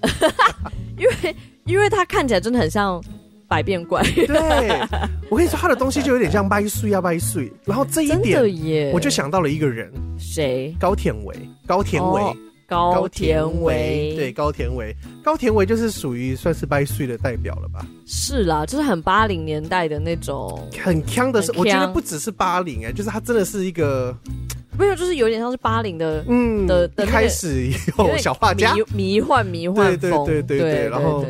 [0.96, 1.36] 因为
[1.66, 3.04] 因为他看起来真的很像。
[3.48, 4.28] 百变怪， 对，
[5.30, 10.76] 我跟你说，他的东西就有点像掰碎啊掰碎，然后这一点，我就想到了一个人，谁？
[10.78, 11.34] 高田唯，
[11.66, 12.22] 高田唯，
[12.68, 14.94] 高田唯，对，高田唯，
[15.24, 17.86] 高田唯就是属于算是掰碎的代表了吧？
[18.06, 24.14] 是啦，就是很八零年代的那种，很锵的是，我觉得不只是八零哎，就是他真的是一个，
[24.78, 31.24] 没有，就是有点像是八零的，嗯的的开始以后小画家，迷幻迷幻风，对对对对对，然后。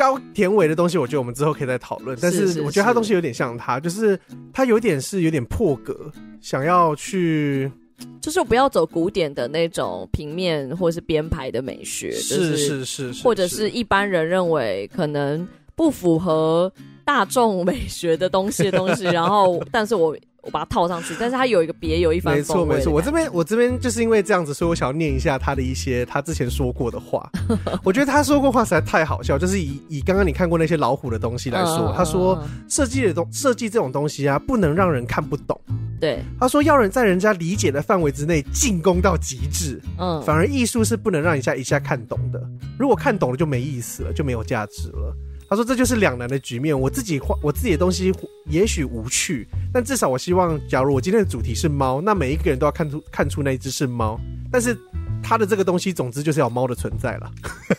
[0.00, 2.16] 高田尾的东西，我觉得我们之后可以再讨论。
[2.22, 4.18] 但是我觉得他东西有点像他，就是
[4.50, 7.70] 他有点是有点破格，想要去，
[8.18, 15.46] 就是不要走古典的那种平面或是编排的美学，是是是，或者是一般人认为可能
[15.76, 16.72] 不符合
[17.10, 20.16] 大众美学的东西的东西， 然后但是我。
[20.42, 22.34] 我把它套上去，但是它有一个别有一番。
[22.34, 27.30] 没错没错，我这边我这边就是因为这样子，所以我想要念一下他的一些他之前说过的话。
[27.84, 35.60] 我觉得他说过话实在太好笑，就是以以刚刚你看过那些老虎的东西来说，嗯、他说设计的东设计这种东西啊，不能让人看不懂。
[36.00, 39.78] 对，他说要人在人家理解的范围之内进攻到极致。
[39.98, 42.42] 嗯，反而艺术是不能让人家一下看懂的。
[42.78, 45.14] 如果看懂了就没意思了，就没有价值了。
[45.50, 46.78] 他说：“这就是两难的局面。
[46.78, 48.14] 我自己画我自己的东西，
[48.46, 54.16] 也许无趣，但至少我希望，假如我今天的主题是猫，那每一个人都要看出看出那一只是猫。
[54.48, 54.78] 但是
[55.24, 57.28] 他的这个东西，总之就是要猫的存在了。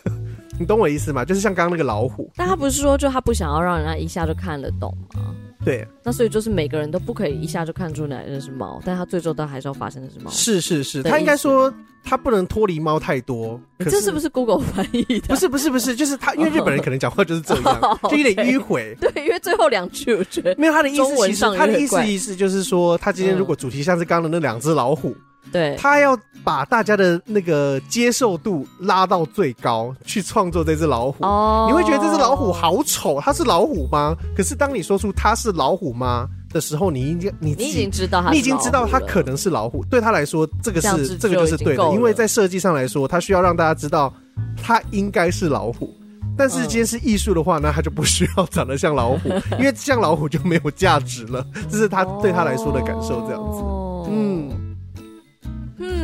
[0.60, 1.24] 你懂我意思吗？
[1.24, 2.30] 就是像刚刚那个老虎。
[2.36, 10.32] 但他不是说，就他不想要让人家一下就看得懂吗？”对，那所以就是每个人都不可以一下就看出来那是猫，但他最终都还是要发现那是猫。
[10.32, 11.72] 是是是，他应该说
[12.04, 13.62] 他不能脱离猫太多。
[13.78, 15.28] 可是这是不是 Google 翻译的？
[15.28, 18.96] 不是不是不是，就是他，因为日本人可能讲话就是这样， 就有点迂回。
[19.00, 25.16] 对，因为最后两句我觉得没有他的意思，其实他的意思意思就是说，他今天如果主题像是刚刚的那两只老虎。
[25.52, 31.24] 对，他要把大家的那个接受度拉到最高，去创作这只老虎。
[31.26, 34.16] 哦，你会觉得这只老虎好丑，它是老虎吗？
[34.36, 39.84] 可是当你说出它是老虎吗的时候，你应该你你已经知道它，你已经知道它可能是老虎。
[39.86, 44.14] 对他来说，这个是这个就是对的，因为在设计上来说，他需要让大家知道
[44.62, 45.94] 它应该是老虎。
[46.38, 49.30] 但是今天是艺术的话，那他就不需要长得像老虎，
[49.60, 51.46] 因为像老虎就没有价值了。
[51.70, 53.62] 这是他对他来说的感受，这样子。
[54.10, 54.71] 嗯。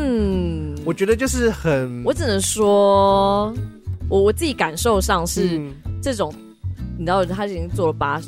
[0.09, 3.53] 嗯，我觉得就是很，我只能说，
[4.07, 5.61] 我我自己感受上是
[6.01, 8.21] 这种，嗯、你知道，他已经做了八，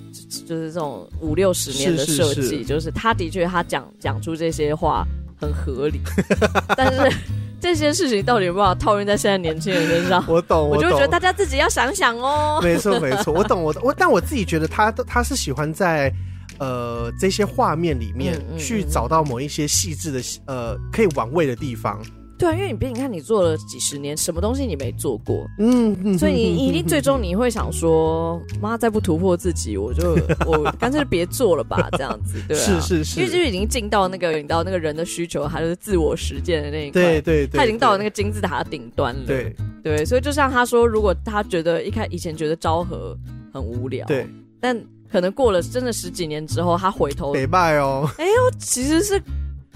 [0.45, 5.07] 就是这种五六十年的设计，就是他的确他讲讲出这些话
[5.39, 6.01] 很合理，
[6.75, 7.17] 但是
[7.61, 10.21] 这些事情到底有没有套用在现在年轻人身上？
[10.27, 12.59] 我懂，我懂，我就觉得大家自己要想想哦。
[12.61, 16.11] 没错，没错，我懂，我我，但我自己觉得他他是喜欢在。
[16.60, 22.01] 呃，这些画面里面去找到某一些细致的呃可以玩味的地方。
[22.38, 25.45] 对啊，因为你别你看，你做了几十年，什么东西你没做过？
[25.60, 39.26] 嗯嗯，所以你你一定最终你会想说，妈，再不突破自己，我就 我干脆别做了吧，这样子，对啊， 是是是，因为就是已经进到那个你到那个人的需求，还是自我实践的那一块，对对对，他已经到了那个金字塔的顶端了。
[39.28, 39.53] 对
[39.84, 43.18] 对，所以就像他说，如果他觉得一开以前觉得昭和
[43.51, 44.26] 很无聊，对，
[44.62, 44.82] 但。
[45.12, 48.10] 可能过了真的十几年之后，他回头没卖哦。
[48.18, 49.22] 哎呦，其实是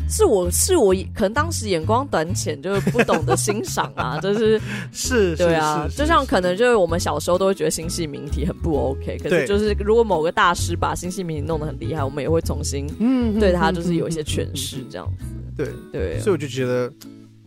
[0.10, 4.62] 是我是我可能当时眼光短浅，就是不懂得欣赏啊， 就是
[4.92, 15.26] 是，对啊，就像可能就是我们小时候都会觉得星系名题很不 OK，可是就是如果某个大师把星系名题弄得很厉害，我们也会重新嗯对他就是有一些诠释这样子。
[15.56, 16.92] 对对，所以我就觉得。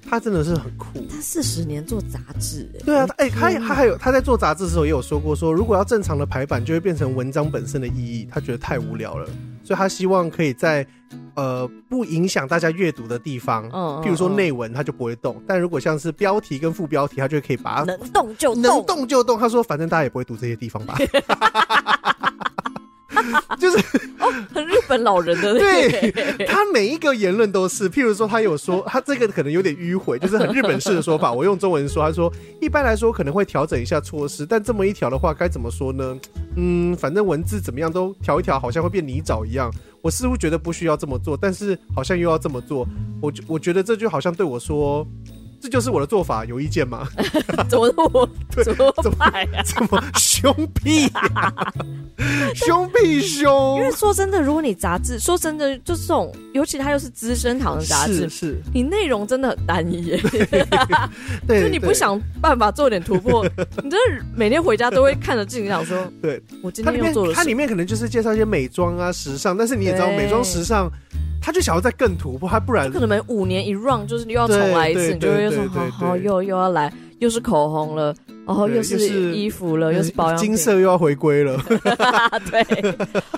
[0.09, 1.04] 他真的是很酷。
[1.09, 9.26] 他四十年做杂志，哎，对啊，哎，他他还有他在做杂志的时候也有说过，说如果要正常的排版，就会变成文章本身的意义，他觉得太无聊了，
[9.64, 10.86] 所以他希望可以在
[11.34, 19.38] 呃不影响大家阅读的地方，嗯，譬如说内文，他就不会动，但如果像是标题跟副标题，他就可以把它能动就动，能动就动。
[19.38, 20.96] 他说，反正大家也不会读这些地方吧。
[23.59, 23.79] 就是
[24.19, 26.11] 哦，很日本老人的对，
[26.47, 31.33] 他每一个言论都是，譬如说他有说他这个可能有点迂回，就是很日本式的说法。
[31.33, 36.17] 我用中文说，他说一般来说可能会调整一下措施，但这么一调的话该怎么说呢？
[36.57, 39.73] 嗯，反正文字怎么样都调一调，好像会变泥沼一样。
[40.03, 42.87] 我似乎觉得不需要这么做，但是好像又要这么做。
[43.21, 45.07] 我我觉得这就好像对我说。
[45.61, 47.09] 这就是我的做法，有意见吗？
[47.68, 48.28] 怎么那么
[48.64, 49.18] 怎么怎么
[49.64, 51.74] 怎么 凶屁呀？
[52.54, 53.78] 凶屁凶！
[53.78, 60.20] 因为说真的，如果你杂志说真的，就是这种，尤其它又是资生堂的杂志，是是，你内容真的很单一耶。
[61.46, 63.44] 对，就你不想办法做点突破，
[63.82, 67.34] 你真的每天回家都会看着镜子想说，对我今天又做了。
[67.34, 70.90] 它里面可能就是介绍一些美妆啊、时尚，但是你也知道，美妆时尚。
[71.38, 78.14] 他就想要再更突破，他不然可能每五年一 run 就是又要重来一次，你就会说好好又又要来，又是口红了，
[78.47, 78.99] 然后又是
[79.34, 81.57] 衣服了，又是保养金色又要回归了
[82.51, 82.94] 对，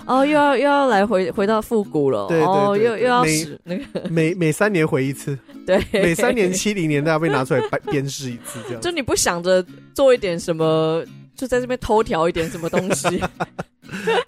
[0.07, 11.05] 哦又要又要来回回到复古了，哦又又要使那个每每三年回一次， 对，每三年七零年代被拿出来鞭尸一次，这样就你不想着做一点什么，
[11.37, 13.09] 就在这边偷调一点什么东西，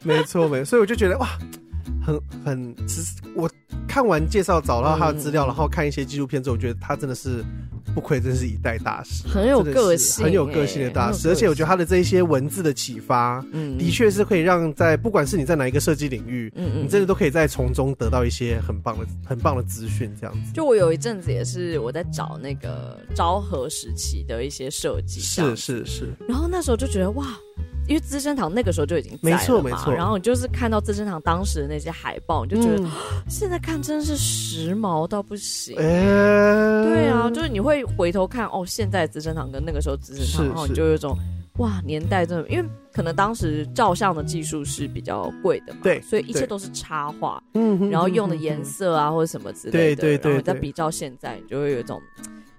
[0.03, 1.29] 没错没错，所以我就觉得哇。
[2.11, 3.49] 很很，其实我
[3.87, 7.45] 看完介绍，找到他的资料，嗯、然后看一些纪录片之后，我觉得他真的是
[7.95, 11.29] 不愧，真是一代大师，很有个性，很有个性的大师。
[11.29, 20.13] 而且我觉得他的这一些文字的启发，嗯，的确是可以让在不管是你在哪一个设计领域，嗯嗯，你真的都可以在从中得到一些很棒的、很棒的资讯。
[20.21, 27.27] 这样子，就我有一阵子也是我在找那个昭和时期的一些设计，是是是，然后那时候就觉得哇。
[27.87, 29.93] 因为资生堂那个时候就已经在了嘛，没错没错。
[29.93, 32.91] 然后你就是看到资生堂当时的那些海报，你就觉得、嗯、
[33.29, 35.77] 现在看真是时髦到不行。
[35.77, 41.17] 欸、对啊，就是你会回头看哦，现在资生堂跟那个时候资生堂，然后你就有一种
[41.59, 52.01] 哇，年代真的，因为可能当时照相的技术是比较贵的嘛，对，所以一切都是插画，嗯，然后用的颜色啊或者什么之类的，对对对，然后再比较现在，你就会有一种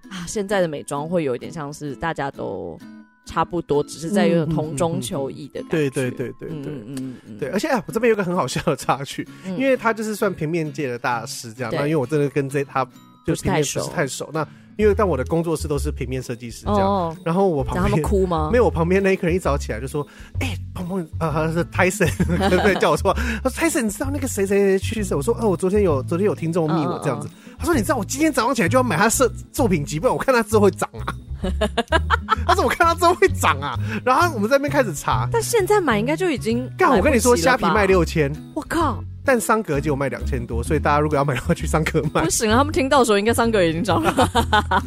[0.10, 2.78] 啊，现在的美妆会有一点像是大家都。
[3.26, 5.69] 差不多，只是在有种同中求异的感觉。
[5.69, 7.49] 对对对对对，嗯嗯嗯对。
[7.49, 11.72] 而且啊，我这边有个很好笑的插曲，因为他就是算平面界的大师这样。
[11.74, 12.86] 那因为我真的跟这他
[13.26, 14.30] 就是平面不是太熟。
[14.34, 14.45] 那
[14.78, 17.15] 因为但我的工作室都是平面设计师这样。
[17.24, 18.49] 然后我旁边他们哭吗？
[18.51, 20.05] 没有，我旁边那一个人一早起来就说
[20.41, 22.09] ：“哎，鹏鹏啊，他是 Tyson，
[22.49, 23.13] 对对，叫我说，
[23.43, 25.13] 他说 Tyson，你知道那个谁谁谁去世？
[25.13, 27.30] 我说哦，我昨天有昨天有听众密我这样子。
[27.59, 31.13] 他说你知道我今天早上起来就要买他设作品集，不然我看他之后会涨啊。”
[32.46, 33.78] 他怎么看到之后会涨啊？
[34.04, 36.89] 然后我们在那边开始查，但现在买应该就已经干。
[36.89, 39.04] 我跟你说，虾皮卖六千，我靠！
[39.24, 42.24] 但桑格就卖两千多，所以大家如果要买的话，去桑格买。
[42.24, 44.12] 不行啊，他们听到的时候，应该桑格已经涨了。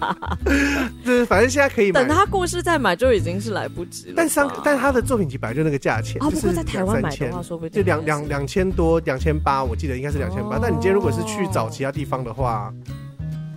[1.06, 4.14] 就是反正现在可以买，等他过世再买就已经是来不及了。
[4.16, 10.58] 但桑，但他的作品集本来就那个价钱，啊，不过在台湾买的话，说不定就两两两千多，两千八，我记得应该是两千八。
[10.60, 12.74] 但你今天如果是去找其他地方的话。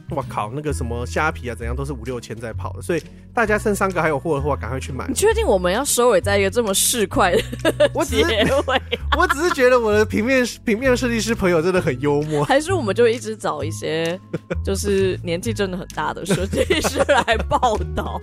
[0.10, 3.04] 我靠，那个什么虾皮啊，怎样都是五六千在跑的，所以
[3.34, 5.06] 大家剩三个还有货的话，赶快去买。
[5.08, 7.32] 你确定我们要收尾在一个这么市侩
[7.62, 8.26] 的 我只是
[9.18, 12.44] 我只是觉得我的平面平面设计师朋友真的很幽默。
[12.48, 14.18] 还是我们就一直找一些
[14.64, 18.22] 就是年纪真的很大的设计师来报道？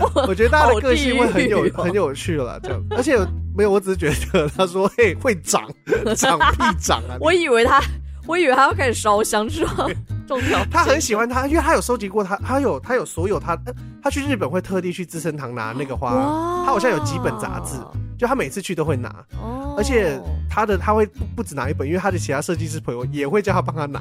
[0.00, 2.82] 我， 我觉得大家的个性会很有很有趣了，这样。
[2.90, 3.18] 而且
[3.54, 5.70] 没有，我只是觉得他说嘿会涨
[6.16, 7.18] 涨屁涨啊！
[7.20, 7.82] 我以为他。
[8.26, 9.86] 我以为他要开始烧香是吧？
[10.26, 13.58] 种条，他很喜欢他，因为他有收集过他，他有他有所有他，
[14.00, 17.76] 他去日本会特地去资生堂拿那个花，哇他好像有几本杂志，
[18.16, 19.08] 就他每次去都会拿，
[19.42, 21.04] 哦、而且他的他会
[21.34, 24.00] 不止拿一本，因为他的其他设计师朋友也会叫他帮他拿，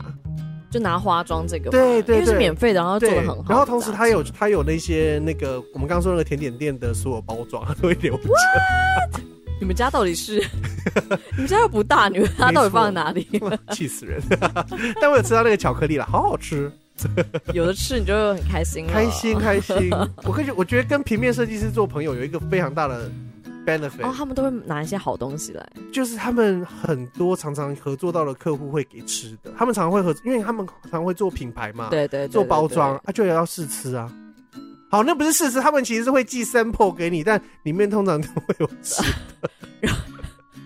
[0.69, 8.29] 就拿花妆这个，对对对，因为是免费的，然后做的很好，然后同时他有他有那些那个我们刚刚说那个甜点店的所有包装，他都会留着。
[9.59, 10.43] 你们家到底是？
[11.35, 13.27] 你们家又不大，你们家到底放在哪里？
[13.71, 14.21] 气死人！
[15.01, 16.71] 但我有吃到那个巧克力了，好好吃。
[17.53, 19.89] 有的吃你就很开心，开心开心。
[20.23, 23.09] 我跟你，我觉得跟平面设计师做朋友有一个非常大的
[23.65, 24.03] benefit。
[24.03, 34.11] 哦，他们都会拿一些好东西来，就是他们很多常常合作到的客户会给吃的，他们常常会合，因为他们常常会做品牌嘛，对对，做包装啊，就也要试吃啊。
[34.89, 35.61] 好，那不是事实。
[35.61, 39.01] 他们其实是会寄 sample 给你，但里面通常都会有吃
[39.41, 39.49] 的。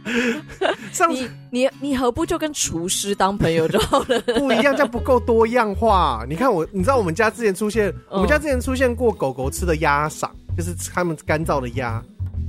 [0.92, 4.20] 上次你你你何不就跟厨师当朋友就好了？
[4.38, 6.26] 不一样，这样不够多样化。
[6.28, 12.04] 你看我，你知道我们家之前出现，嗯、我们家之前出现过狗狗吃的鸭嗓，就是他们干燥的鸭。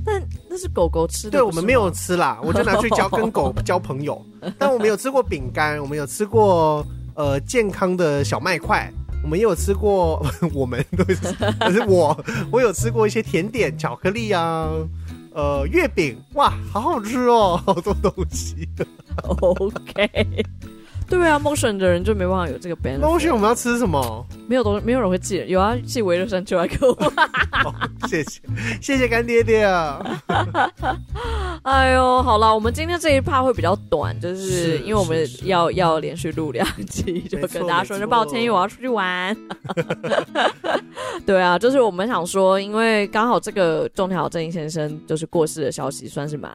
[0.05, 4.21] 但那是狗狗吃的，对我们没有吃啦，我就拿去交跟狗 交朋友。
[4.57, 8.91] 但我们有吃过饼干，我们有吃过呃健康的小麦块。
[9.25, 10.23] 我们也有吃过，
[10.53, 11.03] 我们都，
[11.59, 12.15] 可是我
[12.51, 14.69] 我有吃过一些甜点，巧克力啊，
[15.33, 18.69] 呃，月饼，哇，好好吃哦，好多东西。
[19.25, 20.45] OK。
[21.07, 22.99] 对啊，Motion 的人就没办法有这个 benefit。
[22.99, 24.25] Motion 我们要吃什么？
[24.47, 26.97] 没有东西，没有人会寄，有啊，寄维乐山就来给我。
[28.07, 28.41] 谢谢，
[28.81, 29.99] 谢谢干爹爹啊！
[31.63, 39.35] 哎呦，好了，我们今天这一 part 会比较短，就是因为我们要要连续录两集，就跟大家说声抱歉，因为我要出去玩。
[41.25, 46.51] 对啊，就是我们想说，因为刚好这个中条正义先生就是过世的消息，算是蛮。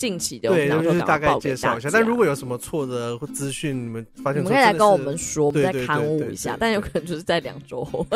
[0.00, 1.90] 近期的，对，就是大概介绍一下。
[1.92, 6.56] 但如果有什么错的资讯，你们发现，你们可以来跟我们说，我们再刊物一下。
[6.58, 8.06] 但有可能就是在两周后，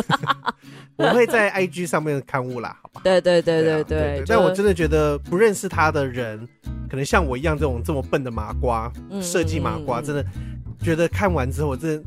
[0.96, 3.02] 我会在 IG 上面刊物啦，好吧？
[3.04, 4.24] 对对对对对。
[4.26, 6.48] 但我真的觉得不认识他的人，
[6.88, 10.24] 可能像我一样这种这么笨的麻瓜，设计麻瓜，真的
[10.82, 12.04] 觉得看完之后，我真的，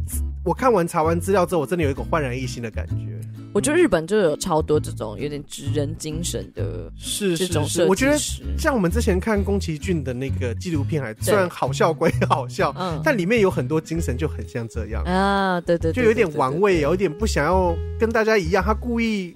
[0.47, 3.19] 我看完查完资料之后，我真的有一种焕然一新的感觉。
[3.53, 7.89] 我觉得日本就有超多这种有点职人精神的，是这种设计。
[7.89, 8.17] 我觉得
[8.57, 18.63] 像我们之前看宫崎骏的那个纪录片，还虽然好笑归好笑，嗯，但里面有很多精神就很像这样啊，对对，就有点玩味，有一点不想要跟大家一样。
[18.63, 19.35] 他故意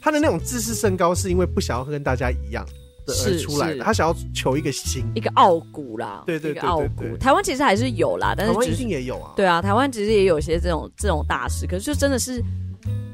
[0.00, 2.66] 他的那种自视甚高，是因为不想要跟大家一样
[3.06, 3.84] 的而出来的。
[3.84, 7.16] 他想要求一个新，一个傲骨啦，对对对，傲骨。
[7.18, 9.32] 台湾其实还是有啦，但是台湾一定也有啊。
[9.36, 12.42] 对啊，台湾其实也有一些这种这种大师，可是就真的是。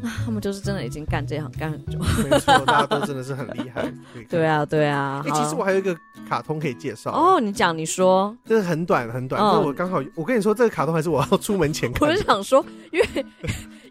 [0.01, 3.93] 啊，他们就是真的已经干这行干很久，没错，大家都真的是很厉害。
[4.28, 5.20] 对 啊，对啊。
[5.26, 5.93] 哎、欸，其实我还有一个
[6.28, 12.09] 卡通可以介绍哦，你讲，你说，这是很短很短，那、嗯、我刚好，我跟你说，这个卡通还是我要出门前看。
[12.09, 13.26] 我就想说，因为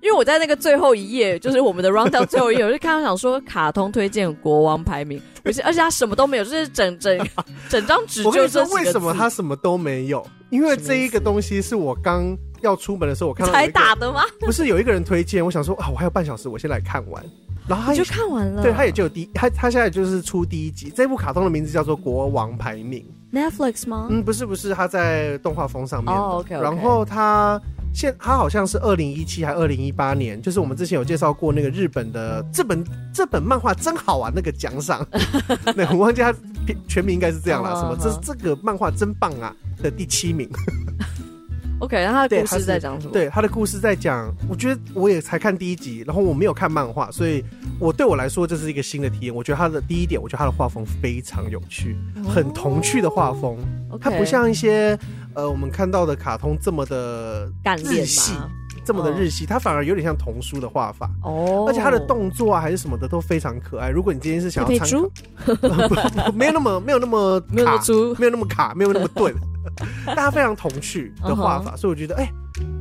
[0.02, 7.28] 因为我在那个最后一页，就是我们的 rundown 最后一页，我就看到想说卡通推荐国王排名，而 且而且他什么都没有，就是整整
[7.70, 8.24] 整张纸。
[8.26, 10.26] 我跟你说为什么他什么都没有？
[10.50, 14.24] 因为这一个东西是我刚要出门的时候我看到才打的吗？
[14.40, 17.24] 不是有一个人推荐，我想说啊，我还有半小时，我先来看完。
[17.68, 20.90] 然后他就看完了，对，他也就有第他他现在就是出第一集。
[20.96, 23.06] 这部卡通的名字叫做《国王排名》
[23.38, 24.08] ，Netflix 吗？
[24.10, 26.14] 嗯，不是不是，他在动画风上面。
[26.62, 27.62] 然后他
[27.94, 32.84] 现他好像是二零一七还二零一八年，就是我们之前有介绍过那个日本的这本
[33.14, 35.06] 这本漫画真好玩那个奖赏，
[35.76, 36.34] 那我忘记他
[36.88, 40.50] 全名应该是这样了，什么这这个漫画真棒啊的第七名。
[41.80, 43.14] OK，然后他的故事在讲什么？
[43.14, 47.46] 对，他的故事在讲，我觉得我也才看第一集，然后我没有看漫画，所以
[47.80, 49.36] 我对我来说这是一个新的体验。
[49.36, 51.96] 我觉得他的第一点，我觉得他的画风非常有趣，
[52.28, 53.60] 很童趣的画风。
[53.90, 54.04] Oh, okay.
[54.06, 54.98] 它不像一些
[55.38, 57.48] 呃我们看到的卡通这么的
[57.86, 58.34] 日系，
[58.84, 61.08] 这么的日系，它反而有点像童书的画法。
[61.22, 61.30] 哦
[61.60, 61.70] ，oh.
[61.70, 63.90] 而且它的动作啊还是什么的都非常可爱。
[63.90, 69.32] 如果你今天是想要参考， 没有那么没有那么卡，没有那么粗，没有那么卡，没有那么钝。
[70.08, 71.78] 但它非常童趣的画法，uh huh.
[71.78, 72.34] 所以我觉得，哎、欸，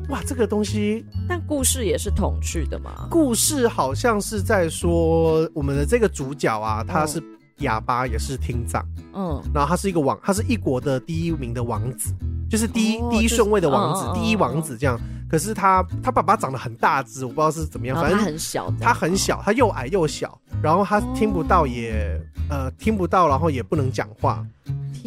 [0.09, 3.07] 哇，这个东西，但故事也是童趣的嘛？
[3.11, 7.23] 故事好像是在说我们的这个主角啊，他是
[7.59, 8.85] 哑巴，也是厅长，
[9.15, 9.55] 嗯，uh.
[9.55, 12.15] 然后他是一个王，他是一国的第一名的王子，
[12.51, 14.99] 就是第一、oh, 第一顺位的王子，就是 uh, 第一王子这样。
[15.29, 22.51] 可是他他爸爸长得很大只，我不知道是怎么样，反正他很小，他很小，他又矮又小，然后他听不到也、oh.
[22.51, 24.47] 呃听不到，然后也不能讲话。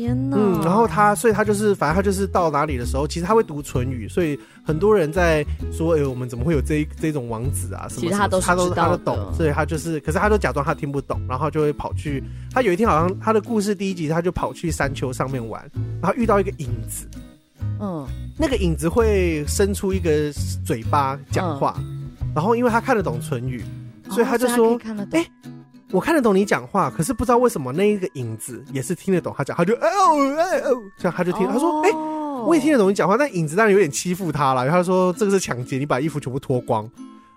[0.07, 7.87] 嗯，然后他，所以他就是，反正他就是到哪里的时候，其实他会读唇语，所以很多人在说，哎，我们怎么会有这一这种王子啊？
[7.89, 12.23] 什么，其实他都他都他都懂，所以他就是，可是他都假装他听不懂，然后就会跑去。
[12.51, 15.63] 他有一天好像他的故事第一集，他就跑去山丘上面玩，
[16.01, 17.07] 然后遇到一个影子，
[17.79, 18.05] 嗯，
[18.37, 20.31] 那个影子会伸出一个
[20.65, 23.63] 嘴巴讲话，嗯、然后因为他看得懂唇语，
[24.09, 24.79] 所以他就说，
[25.11, 25.25] 哎。
[25.91, 31.89] 我看得懂你讲话，可是不知道为什么那一个影子也是听得懂他讲，他就哦哦，这样他就听，他说，哎，
[32.45, 34.63] 我也听得懂你讲话，但影子当然有点欺负他了。
[34.63, 36.89] 然后他说这个是抢劫，你把衣服全部脱光。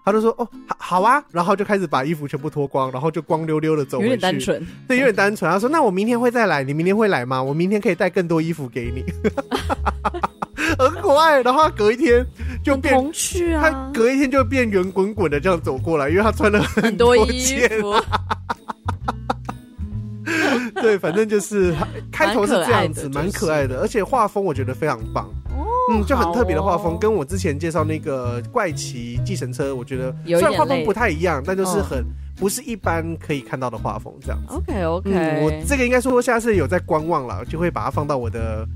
[0.04, 4.10] 他就说哦，好，好啊，然后就开始把衣服全部脱光，然后就光溜溜的走回去。
[4.10, 5.50] 有点单纯，对，有点单纯。
[5.50, 7.40] 他说那我明天会再来，你明天会来吗？
[7.42, 9.04] 我明天可以带更多衣服给你。
[10.78, 12.26] 很可爱，然后他隔一天
[12.64, 17.94] 就变童趣啊，他隔一天就变圆滚滚的这样走过来，因为他穿了很多衣服。
[20.82, 21.74] 对，反正就是
[22.10, 25.30] 开头是这样子，蛮可爱的，而且画风我觉得非常棒。
[25.90, 32.04] 嗯，就很特别的画风，跟我之前介绍那个怪奇计程车，我觉得虽然画风不太一样，但就是很
[32.36, 34.54] 不是一般可以看到的画风这样子。
[34.54, 38.66] OK OK，我这个应该说下次有在观望了，就会把它放到我的。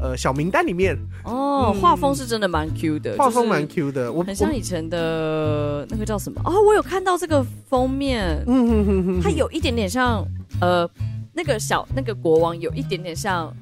[0.00, 0.98] 呃，小名单里面。
[1.22, 6.40] 哦，画风是真的蛮 Q 的，画风蛮 Q 的，我很像以前的那个叫什么？
[6.44, 10.26] 哦，我有看到这个封面，嗯哼哼哼，它有一点点像
[10.60, 10.88] 呃，
[11.32, 13.54] 那个小那个国王有一点点像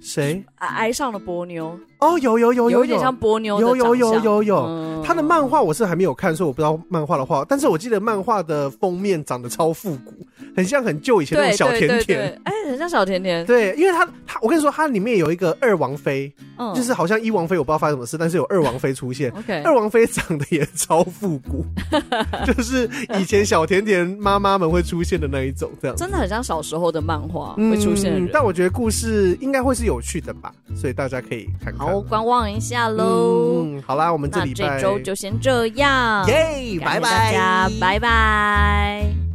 [0.00, 0.44] 谁？
[0.56, 1.78] 爱上了波妞。
[2.02, 5.02] 哦，有有有有，有点像波妞，有有有有有。
[5.04, 7.44] 他的漫画我是还没有看，所以我不知道漫画的画。
[7.48, 10.12] 但是我记得漫画的封面长得超复古，
[10.56, 12.40] 很像很旧以前那种小甜甜。
[12.44, 13.44] 哎，很像小甜甜。
[13.46, 16.32] 对，因为他他，我跟你说，它里面有一个二王妃，
[16.74, 19.30] 就是好像一王妃，我不知道发生什么事，但是有二王妃出现。
[19.38, 21.64] OK，二王妃长得也超复古，
[22.46, 22.88] 就是
[23.18, 28.30] 以前小甜甜妈妈们会出现的那一种，这样真的很像小时候的漫画会出现的人。
[28.32, 31.91] 但我觉得故事应该会是有趣的吧，所以大家可以看看。
[31.92, 33.64] 我观望一下喽。
[33.64, 36.26] 嗯，好啦，我们这礼拜这周就先这样。
[36.26, 39.31] 耶，拜拜，大家拜拜。